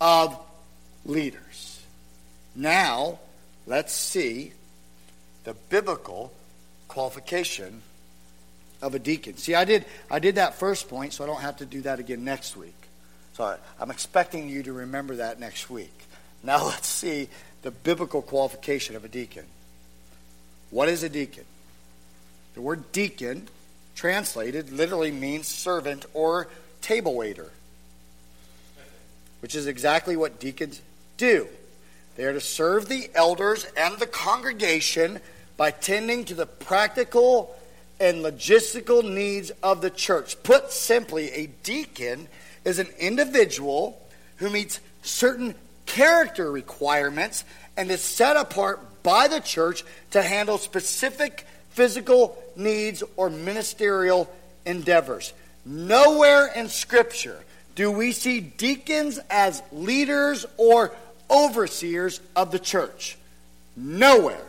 [0.00, 0.38] of
[1.04, 1.82] leaders.
[2.54, 3.18] Now,
[3.66, 4.52] let's see
[5.44, 6.32] the biblical
[6.88, 7.82] qualification
[8.82, 9.36] of a deacon.
[9.36, 11.98] See, I did I did that first point, so I don't have to do that
[11.98, 12.74] again next week.
[13.34, 15.92] So I'm expecting you to remember that next week.
[16.42, 17.28] Now let's see
[17.62, 19.44] the biblical qualification of a deacon.
[20.70, 21.44] What is a deacon?
[22.56, 23.48] The word deacon,
[23.94, 26.48] translated, literally means servant or
[26.80, 27.52] table waiter,
[29.40, 30.80] which is exactly what deacons
[31.18, 31.48] do.
[32.16, 35.20] They are to serve the elders and the congregation
[35.58, 37.54] by tending to the practical
[38.00, 40.42] and logistical needs of the church.
[40.42, 42.26] Put simply, a deacon
[42.64, 44.00] is an individual
[44.36, 47.44] who meets certain character requirements
[47.76, 54.28] and is set apart by the church to handle specific physical needs or ministerial
[54.64, 55.34] endeavors.
[55.64, 57.38] Nowhere in Scripture
[57.74, 60.92] do we see deacons as leaders or
[61.30, 63.18] overseers of the church.
[63.76, 64.46] Nowhere.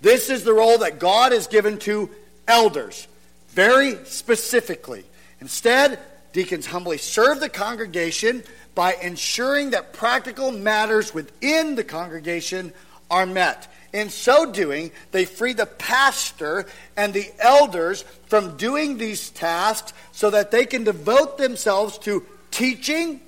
[0.00, 2.08] This is the role that God has given to
[2.46, 3.06] elders,
[3.50, 5.04] very specifically.
[5.40, 5.98] Instead,
[6.32, 8.44] Deacons humbly serve the congregation
[8.74, 12.72] by ensuring that practical matters within the congregation
[13.10, 13.66] are met.
[13.92, 20.30] In so doing, they free the pastor and the elders from doing these tasks so
[20.30, 23.20] that they can devote themselves to teaching,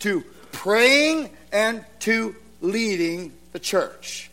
[0.00, 4.30] to praying, and to leading the church.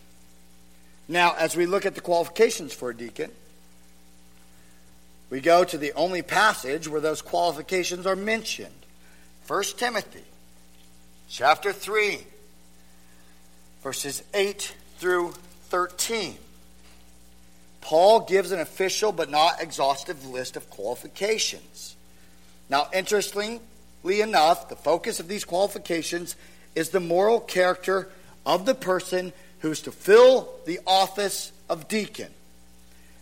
[1.08, 3.30] Now, as we look at the qualifications for a deacon,
[5.30, 8.74] we go to the only passage where those qualifications are mentioned
[9.46, 10.24] 1 Timothy
[11.28, 12.18] chapter 3,
[13.82, 15.34] verses 8 through
[15.68, 16.36] 13.
[17.80, 21.94] Paul gives an official but not exhaustive list of qualifications.
[22.68, 23.60] Now, interestingly
[24.20, 26.34] enough, the focus of these qualifications
[26.74, 28.08] is the moral character
[28.44, 32.32] of the person who is to fill the office of deacon.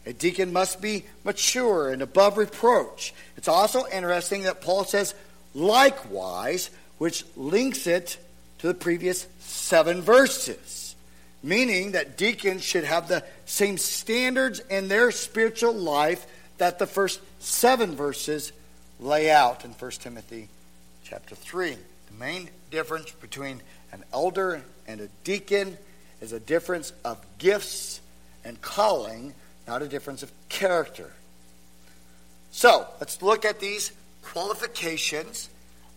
[0.06, 3.14] A deacon must be mature and above reproach.
[3.36, 5.14] It's also interesting that Paul says,
[5.54, 8.18] likewise, which links it
[8.58, 10.73] to the previous seven verses.
[11.44, 16.26] Meaning that deacons should have the same standards in their spiritual life
[16.56, 18.50] that the first seven verses
[18.98, 20.48] lay out in 1 Timothy
[21.04, 21.76] chapter 3.
[22.06, 23.60] The main difference between
[23.92, 25.76] an elder and a deacon
[26.22, 28.00] is a difference of gifts
[28.42, 29.34] and calling,
[29.68, 31.12] not a difference of character.
[32.52, 33.92] So, let's look at these
[34.22, 35.50] qualifications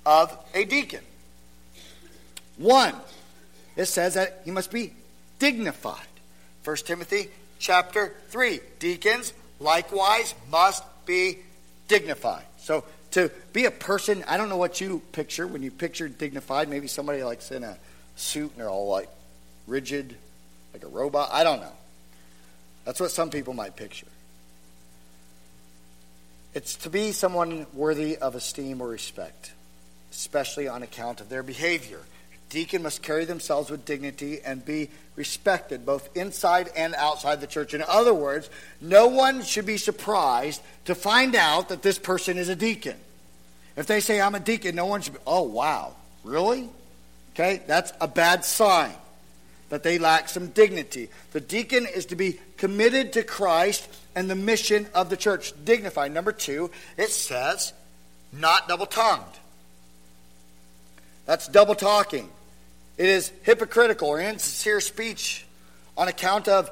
[0.05, 1.03] of a deacon.
[2.57, 2.95] One,
[3.77, 4.91] it says that he must be
[5.39, 6.07] dignified.
[6.63, 7.29] 1 Timothy
[7.59, 8.59] chapter 3.
[8.79, 11.39] Deacons likewise must be
[11.87, 12.43] dignified.
[12.57, 16.69] So to be a person, I don't know what you picture when you picture dignified.
[16.69, 17.77] Maybe somebody likes in a
[18.15, 19.09] suit and they're all like
[19.65, 20.15] rigid,
[20.73, 21.29] like a robot.
[21.31, 21.73] I don't know.
[22.85, 24.07] That's what some people might picture.
[26.53, 29.51] It's to be someone worthy of esteem or respect,
[30.11, 31.99] especially on account of their behavior.
[32.49, 37.73] Deacon must carry themselves with dignity and be respected both inside and outside the church.
[37.73, 42.47] In other words, no one should be surprised to find out that this person is
[42.47, 42.95] a deacon.
[43.75, 45.93] If they say, I'm a deacon, no one should be, oh, wow,
[46.23, 46.69] really?
[47.33, 48.93] Okay, that's a bad sign
[49.69, 51.09] that they lack some dignity.
[51.33, 55.53] The deacon is to be committed to Christ and the mission of the church.
[55.65, 56.13] Dignified.
[56.13, 57.73] Number two, it says,
[58.31, 59.23] not double tongued.
[61.25, 62.29] That's double talking.
[62.97, 65.45] It is hypocritical or insincere speech
[65.95, 66.71] on account of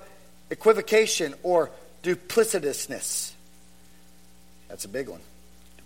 [0.49, 1.71] equivocation or
[2.03, 3.31] duplicitousness.
[4.67, 5.21] That's a big one.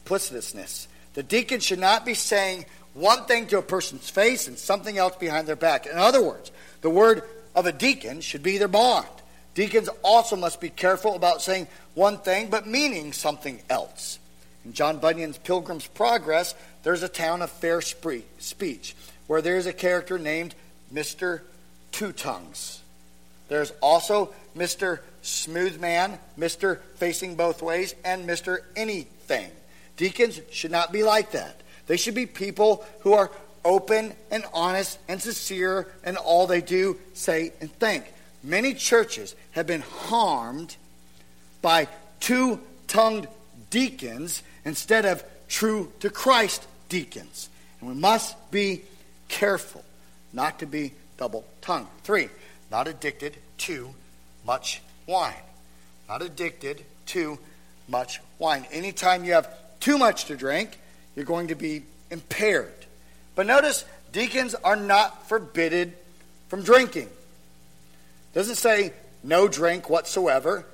[0.05, 0.87] Duplicitousness.
[1.13, 5.15] The deacon should not be saying one thing to a person's face and something else
[5.15, 5.85] behind their back.
[5.85, 7.23] In other words, the word
[7.55, 9.07] of a deacon should be their bond.
[9.55, 14.19] Deacons also must be careful about saying one thing but meaning something else.
[14.63, 18.95] In John Bunyan's Pilgrim's Progress, there's a town of fair speech
[19.29, 20.55] where there's a character named
[20.91, 21.41] Mr.
[21.91, 22.81] Two Tongues.
[23.47, 25.01] There's also Mr.
[25.21, 26.79] Smooth Man, Mr.
[26.95, 28.61] Facing Both Ways, and Mr.
[28.75, 29.51] Anything.
[29.97, 31.61] Deacons should not be like that.
[31.85, 33.29] They should be people who are
[33.63, 38.11] open and honest and sincere in all they do, say, and think.
[38.41, 40.75] Many churches have been harmed
[41.61, 41.87] by
[42.19, 43.27] two tongued
[43.69, 47.47] deacons instead of true to Christ deacons.
[47.79, 48.81] And we must be
[49.29, 49.85] careful
[50.33, 51.87] not to be double tongued.
[52.03, 52.29] Three,
[52.69, 53.93] not addicted to
[54.45, 55.33] much wine.
[56.07, 57.39] Not addicted to
[57.87, 58.65] much wine.
[58.71, 59.49] Anytime you have
[59.79, 60.77] too much to drink,
[61.15, 62.73] you're going to be impaired.
[63.35, 65.93] But notice, deacons are not forbidden
[66.47, 67.07] from drinking.
[67.07, 70.65] It doesn't say no drink whatsoever.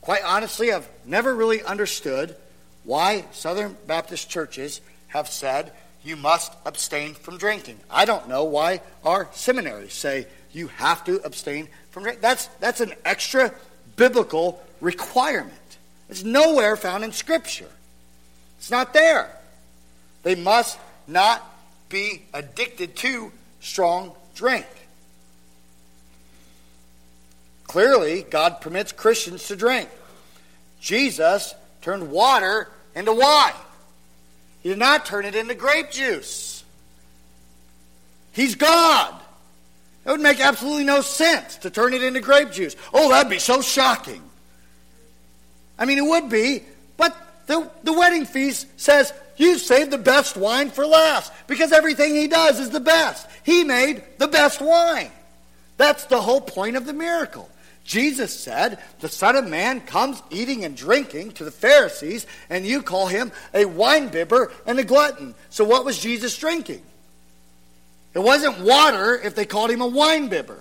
[0.00, 2.36] Quite honestly, I've never really understood
[2.84, 5.72] why Southern Baptist churches have said
[6.04, 7.78] you must abstain from drinking.
[7.90, 12.22] I don't know why our seminaries say you have to abstain from drinking.
[12.22, 13.52] That's, that's an extra
[13.96, 15.54] biblical requirement.
[16.10, 17.70] It's nowhere found in Scripture.
[18.58, 19.34] It's not there.
[20.22, 21.42] They must not
[21.88, 24.66] be addicted to strong drink.
[27.64, 29.88] Clearly, God permits Christians to drink.
[30.80, 33.52] Jesus turned water into wine.
[34.64, 36.64] He did not turn it into grape juice.
[38.32, 39.14] He's God.
[40.06, 42.74] It would make absolutely no sense to turn it into grape juice.
[42.92, 44.22] Oh, that'd be so shocking.
[45.78, 46.62] I mean, it would be,
[46.96, 47.14] but
[47.46, 52.26] the, the wedding feast says you save the best wine for last because everything he
[52.26, 53.28] does is the best.
[53.44, 55.10] He made the best wine.
[55.76, 57.50] That's the whole point of the miracle.
[57.84, 62.82] Jesus said, The Son of Man comes eating and drinking to the Pharisees, and you
[62.82, 65.34] call him a winebibber and a glutton.
[65.50, 66.82] So, what was Jesus drinking?
[68.14, 70.60] It wasn't water if they called him a winebibber.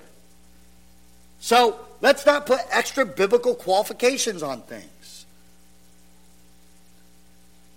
[1.40, 5.26] So, let's not put extra biblical qualifications on things.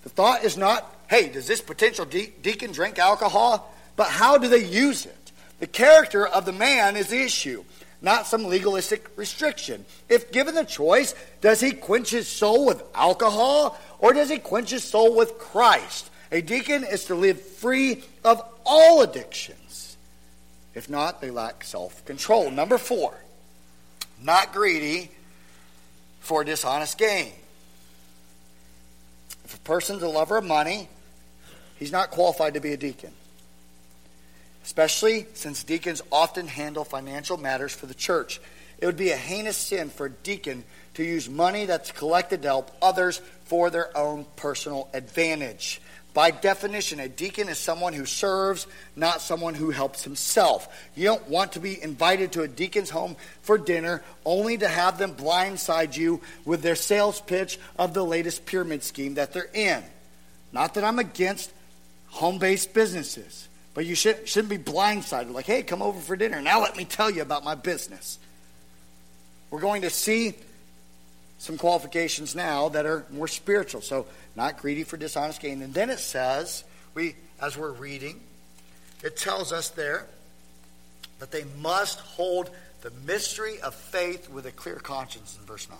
[0.02, 3.72] The thought is not, hey, does this potential de- deacon drink alcohol?
[3.94, 5.32] But how do they use it?
[5.60, 7.64] The character of the man is the issue
[8.06, 9.84] not some legalistic restriction.
[10.08, 14.70] If given the choice, does he quench his soul with alcohol or does he quench
[14.70, 16.08] his soul with Christ?
[16.30, 19.96] A deacon is to live free of all addictions.
[20.72, 22.50] If not, they lack self control.
[22.50, 23.12] Number four,
[24.22, 25.10] not greedy
[26.20, 27.32] for dishonest gain.
[29.44, 30.88] If a person's a lover of money,
[31.76, 33.12] he's not qualified to be a deacon
[34.66, 38.40] especially since deacons often handle financial matters for the church.
[38.78, 40.64] It would be a heinous sin for a deacon
[40.94, 45.80] to use money that's collected to help others for their own personal advantage.
[46.14, 50.68] By definition, a deacon is someone who serves, not someone who helps himself.
[50.96, 54.98] You don't want to be invited to a deacon's home for dinner only to have
[54.98, 59.84] them blindside you with their sales pitch of the latest pyramid scheme that they're in.
[60.52, 61.52] Not that I'm against
[62.08, 66.40] home based businesses, but you should, shouldn't be blindsided like, hey, come over for dinner.
[66.40, 68.18] Now let me tell you about my business.
[69.50, 70.32] We're going to see
[71.36, 73.82] some qualifications now that are more spiritual.
[73.82, 75.60] So, not greedy for dishonest gain.
[75.60, 76.64] And then it says,
[76.94, 78.18] we as we're reading,
[79.04, 80.06] it tells us there
[81.18, 82.48] that they must hold
[82.80, 85.78] the mystery of faith with a clear conscience in verse 9.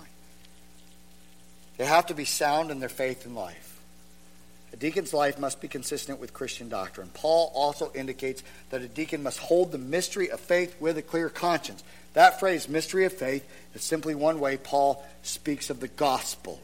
[1.78, 3.75] They have to be sound in their faith and life.
[4.76, 7.08] A deacon's life must be consistent with Christian doctrine.
[7.14, 11.30] Paul also indicates that a deacon must hold the mystery of faith with a clear
[11.30, 11.82] conscience.
[12.12, 16.60] That phrase, mystery of faith, is simply one way Paul speaks of the gospel.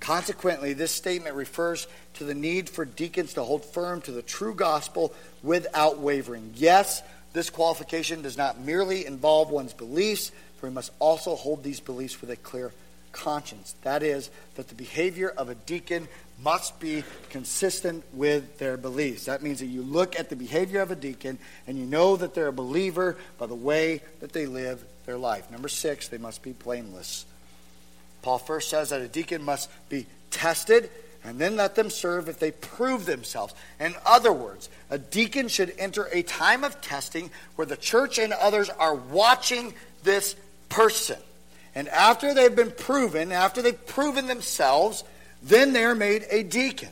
[0.00, 4.54] Consequently, this statement refers to the need for deacons to hold firm to the true
[4.54, 5.12] gospel
[5.42, 6.54] without wavering.
[6.54, 7.02] Yes,
[7.34, 12.18] this qualification does not merely involve one's beliefs, for we must also hold these beliefs
[12.22, 12.72] with a clear
[13.12, 13.74] conscience.
[13.82, 16.08] That is, that the behavior of a deacon
[16.42, 19.24] must be consistent with their beliefs.
[19.24, 22.34] That means that you look at the behavior of a deacon and you know that
[22.34, 25.50] they're a believer by the way that they live their life.
[25.50, 27.24] Number six, they must be blameless.
[28.22, 30.90] Paul first says that a deacon must be tested
[31.24, 33.54] and then let them serve if they prove themselves.
[33.80, 38.32] In other words, a deacon should enter a time of testing where the church and
[38.32, 39.74] others are watching
[40.04, 40.36] this
[40.68, 41.18] person.
[41.74, 45.02] And after they've been proven, after they've proven themselves,
[45.48, 46.90] then they're made a deacon.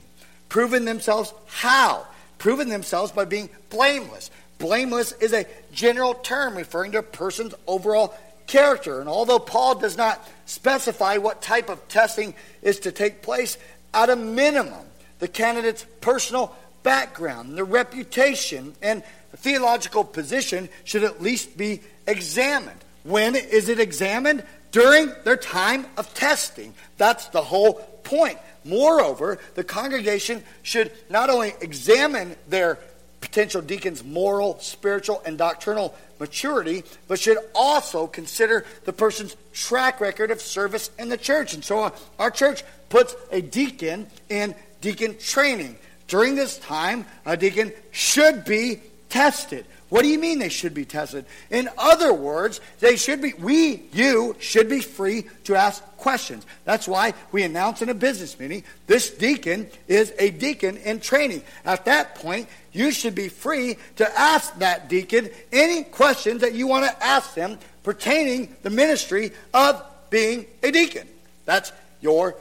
[0.48, 2.06] Proven themselves how?
[2.38, 4.30] Proven themselves by being blameless.
[4.58, 8.14] Blameless is a general term referring to a person's overall
[8.46, 9.00] character.
[9.00, 13.58] And although Paul does not specify what type of testing is to take place,
[13.92, 14.86] at a minimum,
[15.18, 19.02] the candidate's personal background, the reputation, and
[19.36, 22.78] theological position should at least be examined.
[23.02, 24.44] When is it examined?
[24.70, 26.74] During their time of testing.
[26.96, 28.38] That's the whole point.
[28.64, 32.78] Moreover, the congregation should not only examine their
[33.20, 40.30] potential deacon's moral, spiritual, and doctrinal maturity, but should also consider the person's track record
[40.30, 41.54] of service in the church.
[41.54, 45.76] And so uh, our church puts a deacon in deacon training.
[46.06, 49.64] During this time, a deacon should be tested.
[49.94, 51.24] What do you mean they should be tested?
[51.50, 56.44] In other words, they should be, we, you, should be free to ask questions.
[56.64, 61.44] That's why we announce in a business meeting this deacon is a deacon in training.
[61.64, 66.66] At that point, you should be free to ask that deacon any questions that you
[66.66, 69.80] want to ask them pertaining the ministry of
[70.10, 71.06] being a deacon.
[71.44, 71.70] That's
[72.00, 72.34] your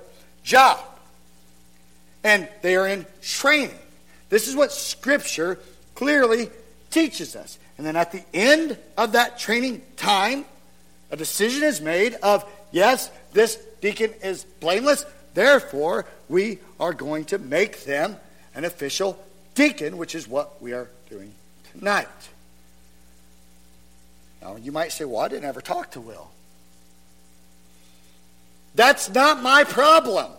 [0.44, 0.80] job.
[2.24, 3.78] And they are in training.
[4.30, 5.60] This is what Scripture
[5.94, 6.50] clearly
[6.94, 7.58] teaches us.
[7.78, 10.46] And then at the end of that training time,
[11.12, 17.38] a decision is made of, yes, this deacon is blameless, therefore we are going to
[17.38, 18.16] make them
[18.56, 19.22] an official
[19.56, 21.34] deacon, which is what we are doing
[21.72, 22.08] tonight.
[24.42, 26.30] Now, you might say, well, I didn't ever talk to Will.
[28.76, 30.32] That's not my problem.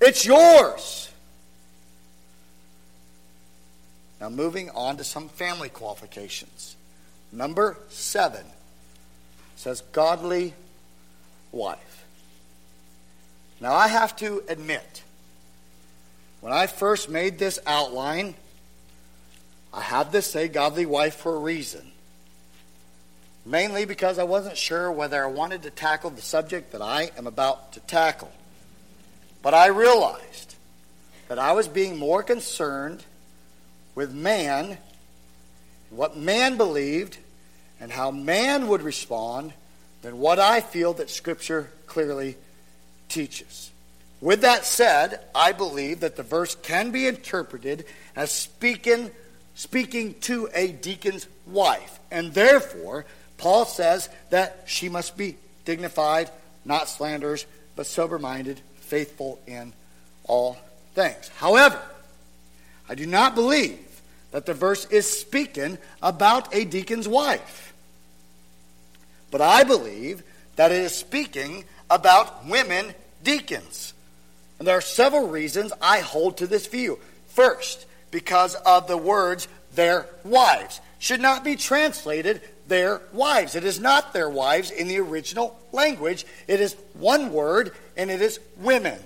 [0.00, 1.07] It's yours.
[4.20, 6.76] Now, moving on to some family qualifications.
[7.30, 8.44] Number seven
[9.56, 10.54] says godly
[11.52, 12.06] wife.
[13.60, 15.02] Now, I have to admit,
[16.40, 18.34] when I first made this outline,
[19.72, 21.92] I had to say godly wife for a reason.
[23.44, 27.26] Mainly because I wasn't sure whether I wanted to tackle the subject that I am
[27.26, 28.30] about to tackle.
[29.42, 30.56] But I realized
[31.28, 33.04] that I was being more concerned
[33.98, 34.78] with man,
[35.90, 37.18] what man believed,
[37.80, 39.52] and how man would respond
[40.02, 42.36] than what I feel that Scripture clearly
[43.08, 43.72] teaches.
[44.20, 49.10] With that said, I believe that the verse can be interpreted as speaking,
[49.56, 51.98] speaking to a deacon's wife.
[52.12, 53.04] And therefore,
[53.36, 56.30] Paul says that she must be dignified,
[56.64, 59.72] not slanderers, but sober minded, faithful in
[60.22, 60.56] all
[60.94, 61.32] things.
[61.38, 61.82] However,
[62.88, 63.86] I do not believe
[64.30, 67.72] that the verse is speaking about a deacon's wife.
[69.30, 70.22] But I believe
[70.56, 73.94] that it is speaking about women deacons.
[74.58, 76.98] And there are several reasons I hold to this view.
[77.28, 83.54] First, because of the words their wives should not be translated their wives.
[83.54, 86.26] It is not their wives in the original language.
[86.46, 88.98] It is one word and it is women.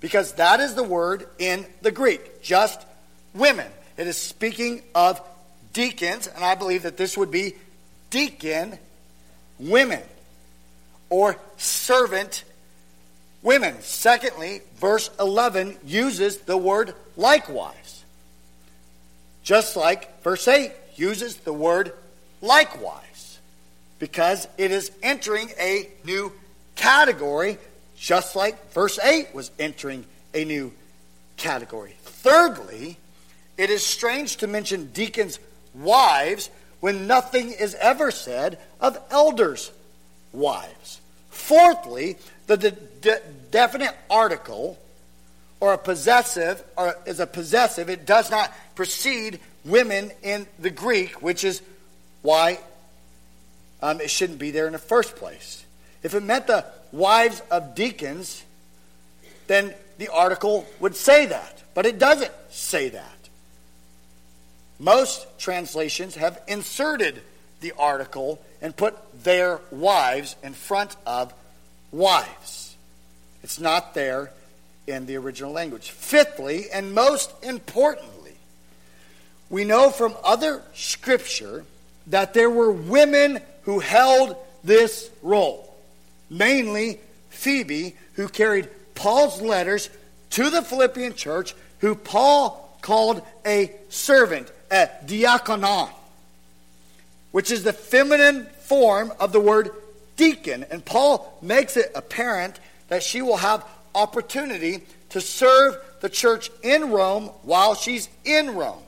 [0.00, 2.84] because that is the word in the Greek, just
[3.34, 3.66] women.
[3.98, 5.20] It is speaking of
[5.72, 7.54] deacons, and I believe that this would be
[8.10, 8.78] deacon
[9.58, 10.02] women
[11.10, 12.44] or servant
[13.42, 13.74] women.
[13.80, 18.04] Secondly, verse 11 uses the word likewise.
[19.42, 21.92] Just like verse 8 uses the word
[22.40, 23.38] likewise,
[23.98, 26.32] because it is entering a new
[26.76, 27.58] category,
[27.96, 30.72] just like verse 8 was entering a new
[31.36, 31.96] category.
[32.02, 32.96] Thirdly,
[33.58, 35.38] it is strange to mention deacons'
[35.74, 36.48] wives
[36.80, 39.70] when nothing is ever said of elders'
[40.32, 41.00] wives.
[41.30, 44.78] Fourthly, the de- de- definite article
[45.60, 51.20] or a possessive or is a possessive, it does not precede women in the Greek,
[51.20, 51.60] which is
[52.22, 52.60] why
[53.82, 55.64] um, it shouldn't be there in the first place.
[56.04, 58.44] If it meant the wives of deacons,
[59.48, 61.62] then the article would say that.
[61.74, 63.17] But it doesn't say that.
[64.78, 67.22] Most translations have inserted
[67.60, 71.34] the article and put their wives in front of
[71.90, 72.76] wives.
[73.42, 74.30] It's not there
[74.86, 75.90] in the original language.
[75.90, 78.34] Fifthly, and most importantly,
[79.50, 81.64] we know from other scripture
[82.08, 85.74] that there were women who held this role,
[86.30, 87.00] mainly
[87.30, 89.90] Phoebe, who carried Paul's letters
[90.30, 95.90] to the Philippian church, who Paul called a servant, Eh, a diakonon,
[97.32, 99.70] which is the feminine form of the word
[100.16, 100.64] deacon.
[100.70, 103.64] And Paul makes it apparent that she will have
[103.94, 108.82] opportunity to serve the church in Rome while she's in Rome.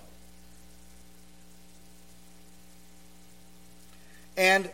[4.37, 4.71] And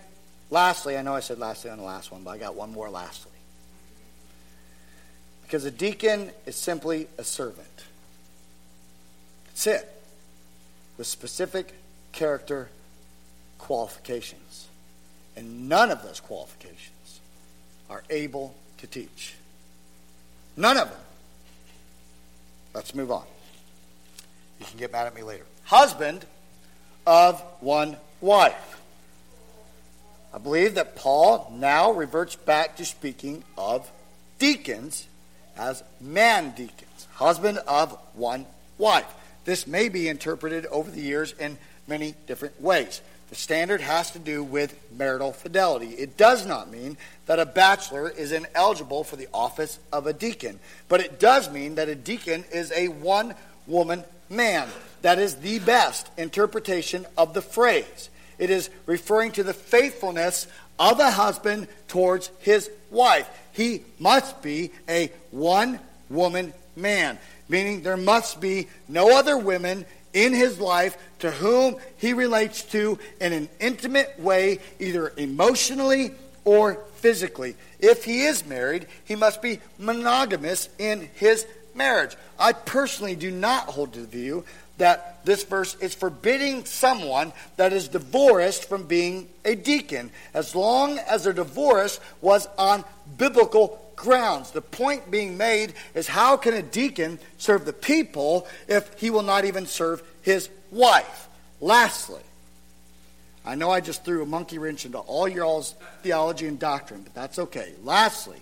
[0.51, 2.91] lastly, I know I said lastly on the last one, but I got one more
[2.91, 3.33] lastly.
[5.43, 7.85] Because a deacon is simply a servant.
[9.47, 9.96] That's it.
[10.99, 11.75] With specific
[12.13, 12.69] character
[13.59, 14.69] qualifications.
[15.37, 17.21] And none of those qualifications
[17.91, 19.35] are able to teach.
[20.57, 21.01] None of them.
[22.75, 23.25] Let's move on.
[24.61, 25.45] You can get mad at me later.
[25.65, 26.25] Husband
[27.07, 28.81] of one wife.
[30.33, 33.91] I believe that Paul now reverts back to speaking of
[34.39, 35.07] deacons
[35.57, 39.07] as man deacons, husband of one wife.
[39.47, 43.01] This may be interpreted over the years in many different ways.
[43.31, 45.91] The standard has to do with marital fidelity.
[45.91, 50.61] It does not mean that a bachelor is ineligible for the office of a deacon,
[50.89, 53.35] but it does mean that a deacon is a one
[53.67, 54.69] woman man.
[55.03, 58.11] That is the best interpretation of the phrase.
[58.39, 60.47] It is referring to the faithfulness
[60.79, 63.29] of a husband towards his wife.
[63.53, 65.81] He must be a one
[66.11, 67.19] woman man,
[67.49, 72.99] meaning there must be no other women in his life to whom he relates to
[73.21, 76.13] in an intimate way, either emotionally
[76.45, 77.55] or physically.
[77.79, 82.17] If he is married, he must be monogamous in his marriage.
[82.39, 84.45] I personally do not hold to the view
[84.79, 90.99] that this verse is forbidding someone that is divorced from being a deacon, as long
[90.99, 92.85] as their divorce was on
[93.17, 94.51] biblical grounds.
[94.51, 99.23] The point being made is how can a deacon serve the people if he will
[99.23, 101.29] not even serve his wife?
[101.61, 102.23] Lastly,
[103.45, 107.03] I know I just threw a monkey wrench into all your all's theology and doctrine,
[107.03, 107.73] but that's okay.
[107.83, 108.41] Lastly,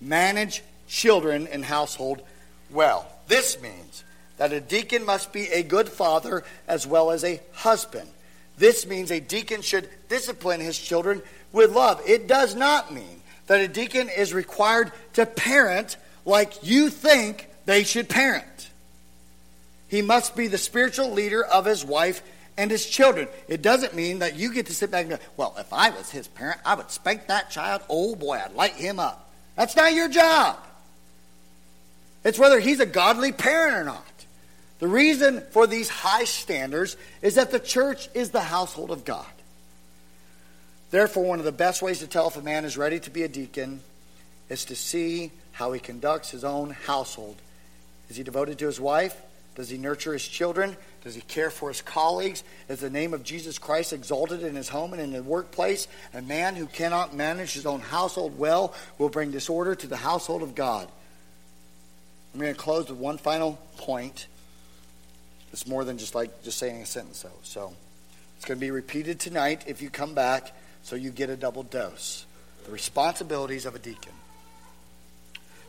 [0.00, 2.22] manage children and household
[2.70, 3.10] well.
[3.26, 4.04] This means
[4.36, 8.08] that a deacon must be a good father as well as a husband.
[8.56, 11.22] This means a deacon should discipline his children
[11.52, 12.00] with love.
[12.06, 17.82] It does not mean that a deacon is required to parent like you think they
[17.82, 18.70] should parent.
[19.88, 22.22] He must be the spiritual leader of his wife
[22.56, 23.28] and his children.
[23.48, 26.10] It doesn't mean that you get to sit back and go, well, if I was
[26.10, 27.82] his parent, I would spank that child.
[27.88, 29.30] Oh boy, I'd light him up.
[29.56, 30.58] That's not your job.
[32.24, 34.04] It's whether he's a godly parent or not.
[34.80, 39.26] The reason for these high standards is that the church is the household of God.
[40.90, 43.22] Therefore, one of the best ways to tell if a man is ready to be
[43.22, 43.80] a deacon
[44.48, 47.36] is to see how he conducts his own household.
[48.08, 49.14] Is he devoted to his wife?
[49.54, 50.76] Does he nurture his children?
[51.02, 52.44] Does he care for his colleagues?
[52.68, 55.88] Is the name of Jesus Christ exalted in his home and in the workplace?
[56.14, 60.42] A man who cannot manage his own household well will bring disorder to the household
[60.42, 60.88] of God.
[62.32, 64.28] I'm going to close with one final point.
[65.52, 67.30] It's more than just like just saying a sentence, though.
[67.42, 67.74] So
[68.36, 70.52] it's going to be repeated tonight if you come back
[70.88, 72.24] so you get a double dose.
[72.64, 74.12] The responsibilities of a deacon.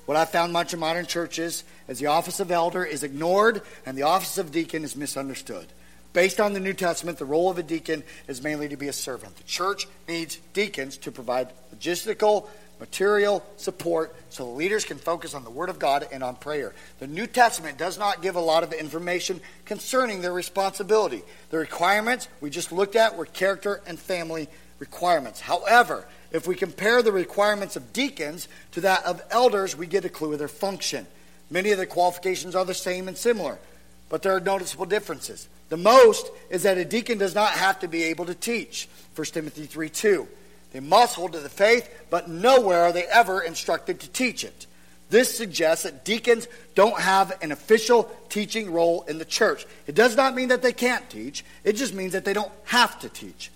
[0.05, 3.97] What I found much in modern churches is the office of elder is ignored and
[3.97, 5.67] the office of deacon is misunderstood.
[6.13, 8.93] Based on the New Testament, the role of a deacon is mainly to be a
[8.93, 9.36] servant.
[9.36, 12.47] The church needs deacons to provide logistical,
[12.80, 16.74] material support so the leaders can focus on the Word of God and on prayer.
[16.99, 21.24] The New Testament does not give a lot of information concerning their responsibility.
[21.49, 24.47] The requirements we just looked at were character and family
[24.80, 25.40] requirements.
[25.40, 30.10] However, if we compare the requirements of deacons to that of elders, we get a
[30.10, 31.06] clue of their function.
[31.50, 33.58] Many of the qualifications are the same and similar,
[34.10, 35.48] but there are noticeable differences.
[35.70, 38.88] The most is that a deacon does not have to be able to teach.
[39.16, 40.28] 1 Timothy 3 2.
[40.72, 44.68] They must hold to the faith, but nowhere are they ever instructed to teach it.
[45.10, 49.66] This suggests that deacons don't have an official teaching role in the church.
[49.88, 53.00] It does not mean that they can't teach, it just means that they don't have
[53.00, 53.50] to teach.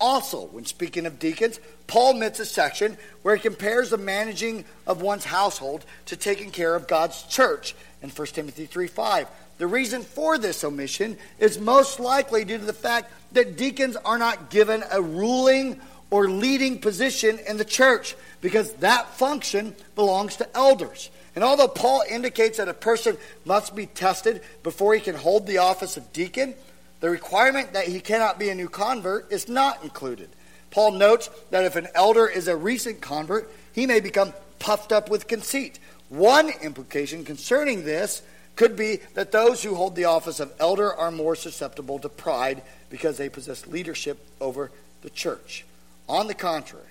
[0.00, 5.02] Also, when speaking of deacons, Paul omits a section where he compares the managing of
[5.02, 9.28] one's household to taking care of God's church in 1 Timothy 3 5.
[9.58, 14.16] The reason for this omission is most likely due to the fact that deacons are
[14.16, 15.78] not given a ruling
[16.10, 21.10] or leading position in the church because that function belongs to elders.
[21.34, 25.58] And although Paul indicates that a person must be tested before he can hold the
[25.58, 26.54] office of deacon,
[27.00, 30.28] the requirement that he cannot be a new convert is not included.
[30.70, 35.10] Paul notes that if an elder is a recent convert, he may become puffed up
[35.10, 35.78] with conceit.
[36.08, 38.22] One implication concerning this
[38.56, 42.62] could be that those who hold the office of elder are more susceptible to pride
[42.90, 44.70] because they possess leadership over
[45.02, 45.64] the church.
[46.08, 46.84] On the contrary,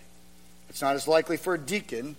[0.69, 2.15] it's not as likely for a deacon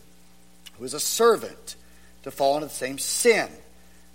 [0.78, 1.76] who is a servant
[2.22, 3.48] to fall into the same sin.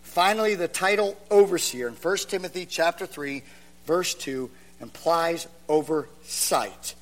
[0.04, 3.44] Finally, the title overseer in 1 Timothy chapter 3
[3.86, 4.50] verse 2
[4.82, 6.96] implies oversight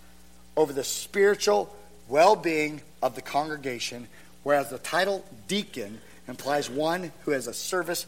[0.55, 1.75] over the spiritual
[2.07, 4.07] well-being of the congregation,
[4.43, 8.05] whereas the title deacon implies one who has a service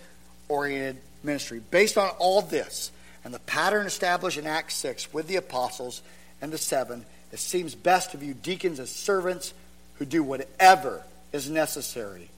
[0.47, 1.61] oriented ministry.
[1.71, 2.91] Based on all this
[3.23, 6.01] and the pattern established in Acts 6 with the apostles
[6.41, 9.53] and the seven, it seems best to view deacons as servants
[9.95, 11.03] who do whatever
[11.33, 12.29] is necessary.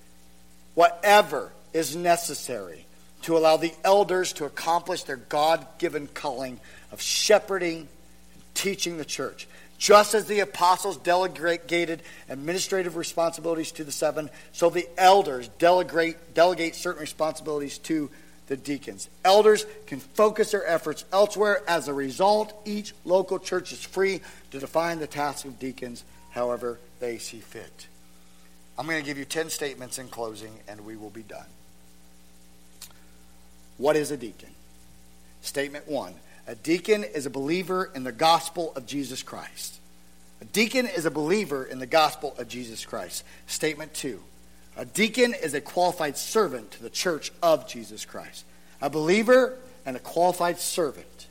[0.73, 2.86] Whatever is necessary
[3.23, 6.59] to allow the elders to accomplish their God given calling
[6.91, 7.87] of shepherding
[8.33, 9.47] and teaching the church.
[9.77, 16.75] Just as the apostles delegated administrative responsibilities to the seven, so the elders delegate, delegate
[16.75, 18.09] certain responsibilities to
[18.47, 19.09] the deacons.
[19.23, 21.61] Elders can focus their efforts elsewhere.
[21.67, 26.79] As a result, each local church is free to define the tasks of deacons however
[26.99, 27.87] they see fit.
[28.77, 31.45] I'm going to give you 10 statements in closing, and we will be done.
[33.77, 34.49] What is a deacon?
[35.41, 36.13] Statement one
[36.47, 39.79] a deacon is a believer in the gospel of Jesus Christ.
[40.41, 43.23] A deacon is a believer in the gospel of Jesus Christ.
[43.47, 44.21] Statement two
[44.75, 48.45] a deacon is a qualified servant to the church of Jesus Christ.
[48.79, 51.27] A believer and a qualified servant.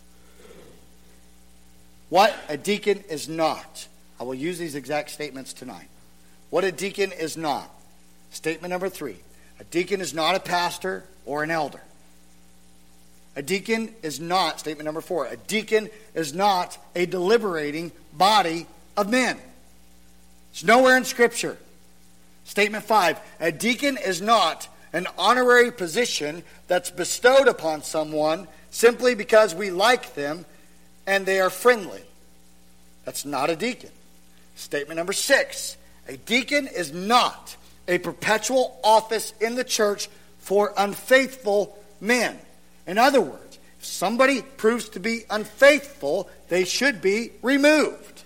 [2.08, 3.86] What a deacon is not.
[4.18, 5.88] I will use these exact statements tonight.
[6.50, 7.70] What a deacon is not.
[8.30, 9.16] Statement number three
[9.60, 11.80] a deacon is not a pastor or an elder.
[13.36, 18.66] A deacon is not, statement number four, a deacon is not a deliberating body
[18.96, 19.38] of men.
[20.52, 21.58] It's nowhere in Scripture.
[22.44, 29.54] Statement five, a deacon is not an honorary position that's bestowed upon someone simply because
[29.54, 30.46] we like them
[31.06, 32.02] and they are friendly.
[33.04, 33.90] That's not a deacon.
[34.54, 35.76] Statement number six,
[36.08, 37.56] a deacon is not
[37.86, 40.08] a perpetual office in the church
[40.38, 42.38] for unfaithful men.
[42.86, 48.22] In other words, if somebody proves to be unfaithful, they should be removed.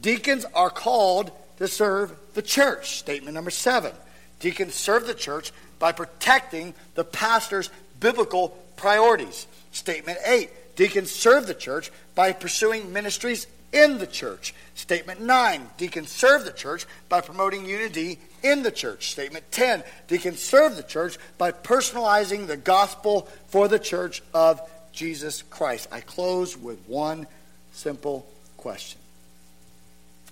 [0.00, 2.98] Deacons are called to serve the church.
[2.98, 3.92] Statement number seven.
[4.40, 7.70] Deacons serve the church by protecting the pastor's
[8.00, 9.46] biblical priorities.
[9.72, 10.50] Statement eight.
[10.76, 14.54] Deacons serve the church by pursuing ministries in the church.
[14.74, 19.10] Statement 9, deacons serve the church by promoting unity in the church.
[19.10, 24.60] Statement 10, deacons serve the church by personalizing the gospel for the church of
[24.92, 25.88] Jesus Christ.
[25.92, 27.26] I close with one
[27.72, 28.98] simple question.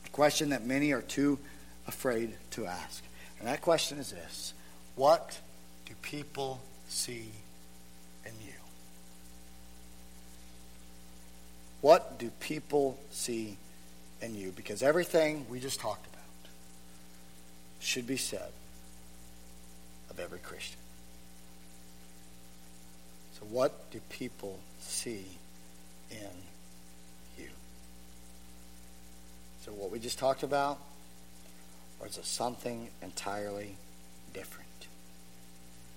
[0.04, 1.38] A question that many are too
[1.86, 3.02] afraid to ask.
[3.38, 4.54] And that question is this
[4.94, 5.38] What
[5.84, 7.30] do people see
[8.24, 8.52] in you?
[11.86, 13.56] What do people see
[14.20, 14.50] in you?
[14.50, 16.50] Because everything we just talked about
[17.78, 18.50] should be said
[20.10, 20.80] of every Christian.
[23.38, 25.26] So, what do people see
[26.10, 26.26] in
[27.38, 27.50] you?
[29.64, 30.80] So, what we just talked about
[32.00, 33.76] Or is it something entirely
[34.34, 34.88] different?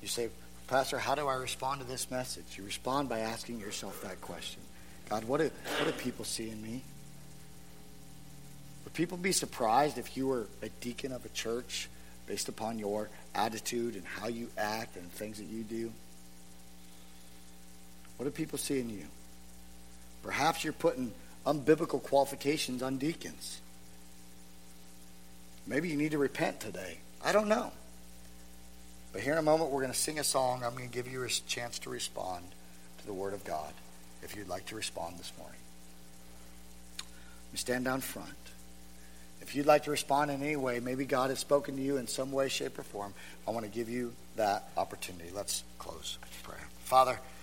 [0.04, 0.30] You say,
[0.68, 2.60] Pastor, how do I respond to this message?
[2.60, 4.62] You respond by asking yourself that question
[5.10, 6.82] God, what do, what do people see in me?
[8.84, 11.89] Would people be surprised if you were a deacon of a church
[12.28, 15.91] based upon your attitude and how you act and things that you do?
[18.18, 19.05] What do people see in you?
[20.22, 21.12] Perhaps you're putting
[21.45, 23.62] unbiblical qualifications on deacons.
[25.66, 26.97] Maybe you need to repent today.
[27.24, 27.72] I don't know.
[29.12, 30.64] But here in a moment, we're going to sing a song.
[30.64, 32.43] I'm going to give you a chance to respond
[32.99, 33.74] to the Word of God
[34.24, 35.59] if you'd like to respond this morning.
[37.51, 38.30] You stand down front.
[39.41, 42.07] If you'd like to respond in any way, maybe God has spoken to you in
[42.07, 43.13] some way, shape, or form,
[43.47, 45.30] I want to give you that opportunity.
[45.34, 46.67] Let's close prayer.
[46.84, 47.20] Father,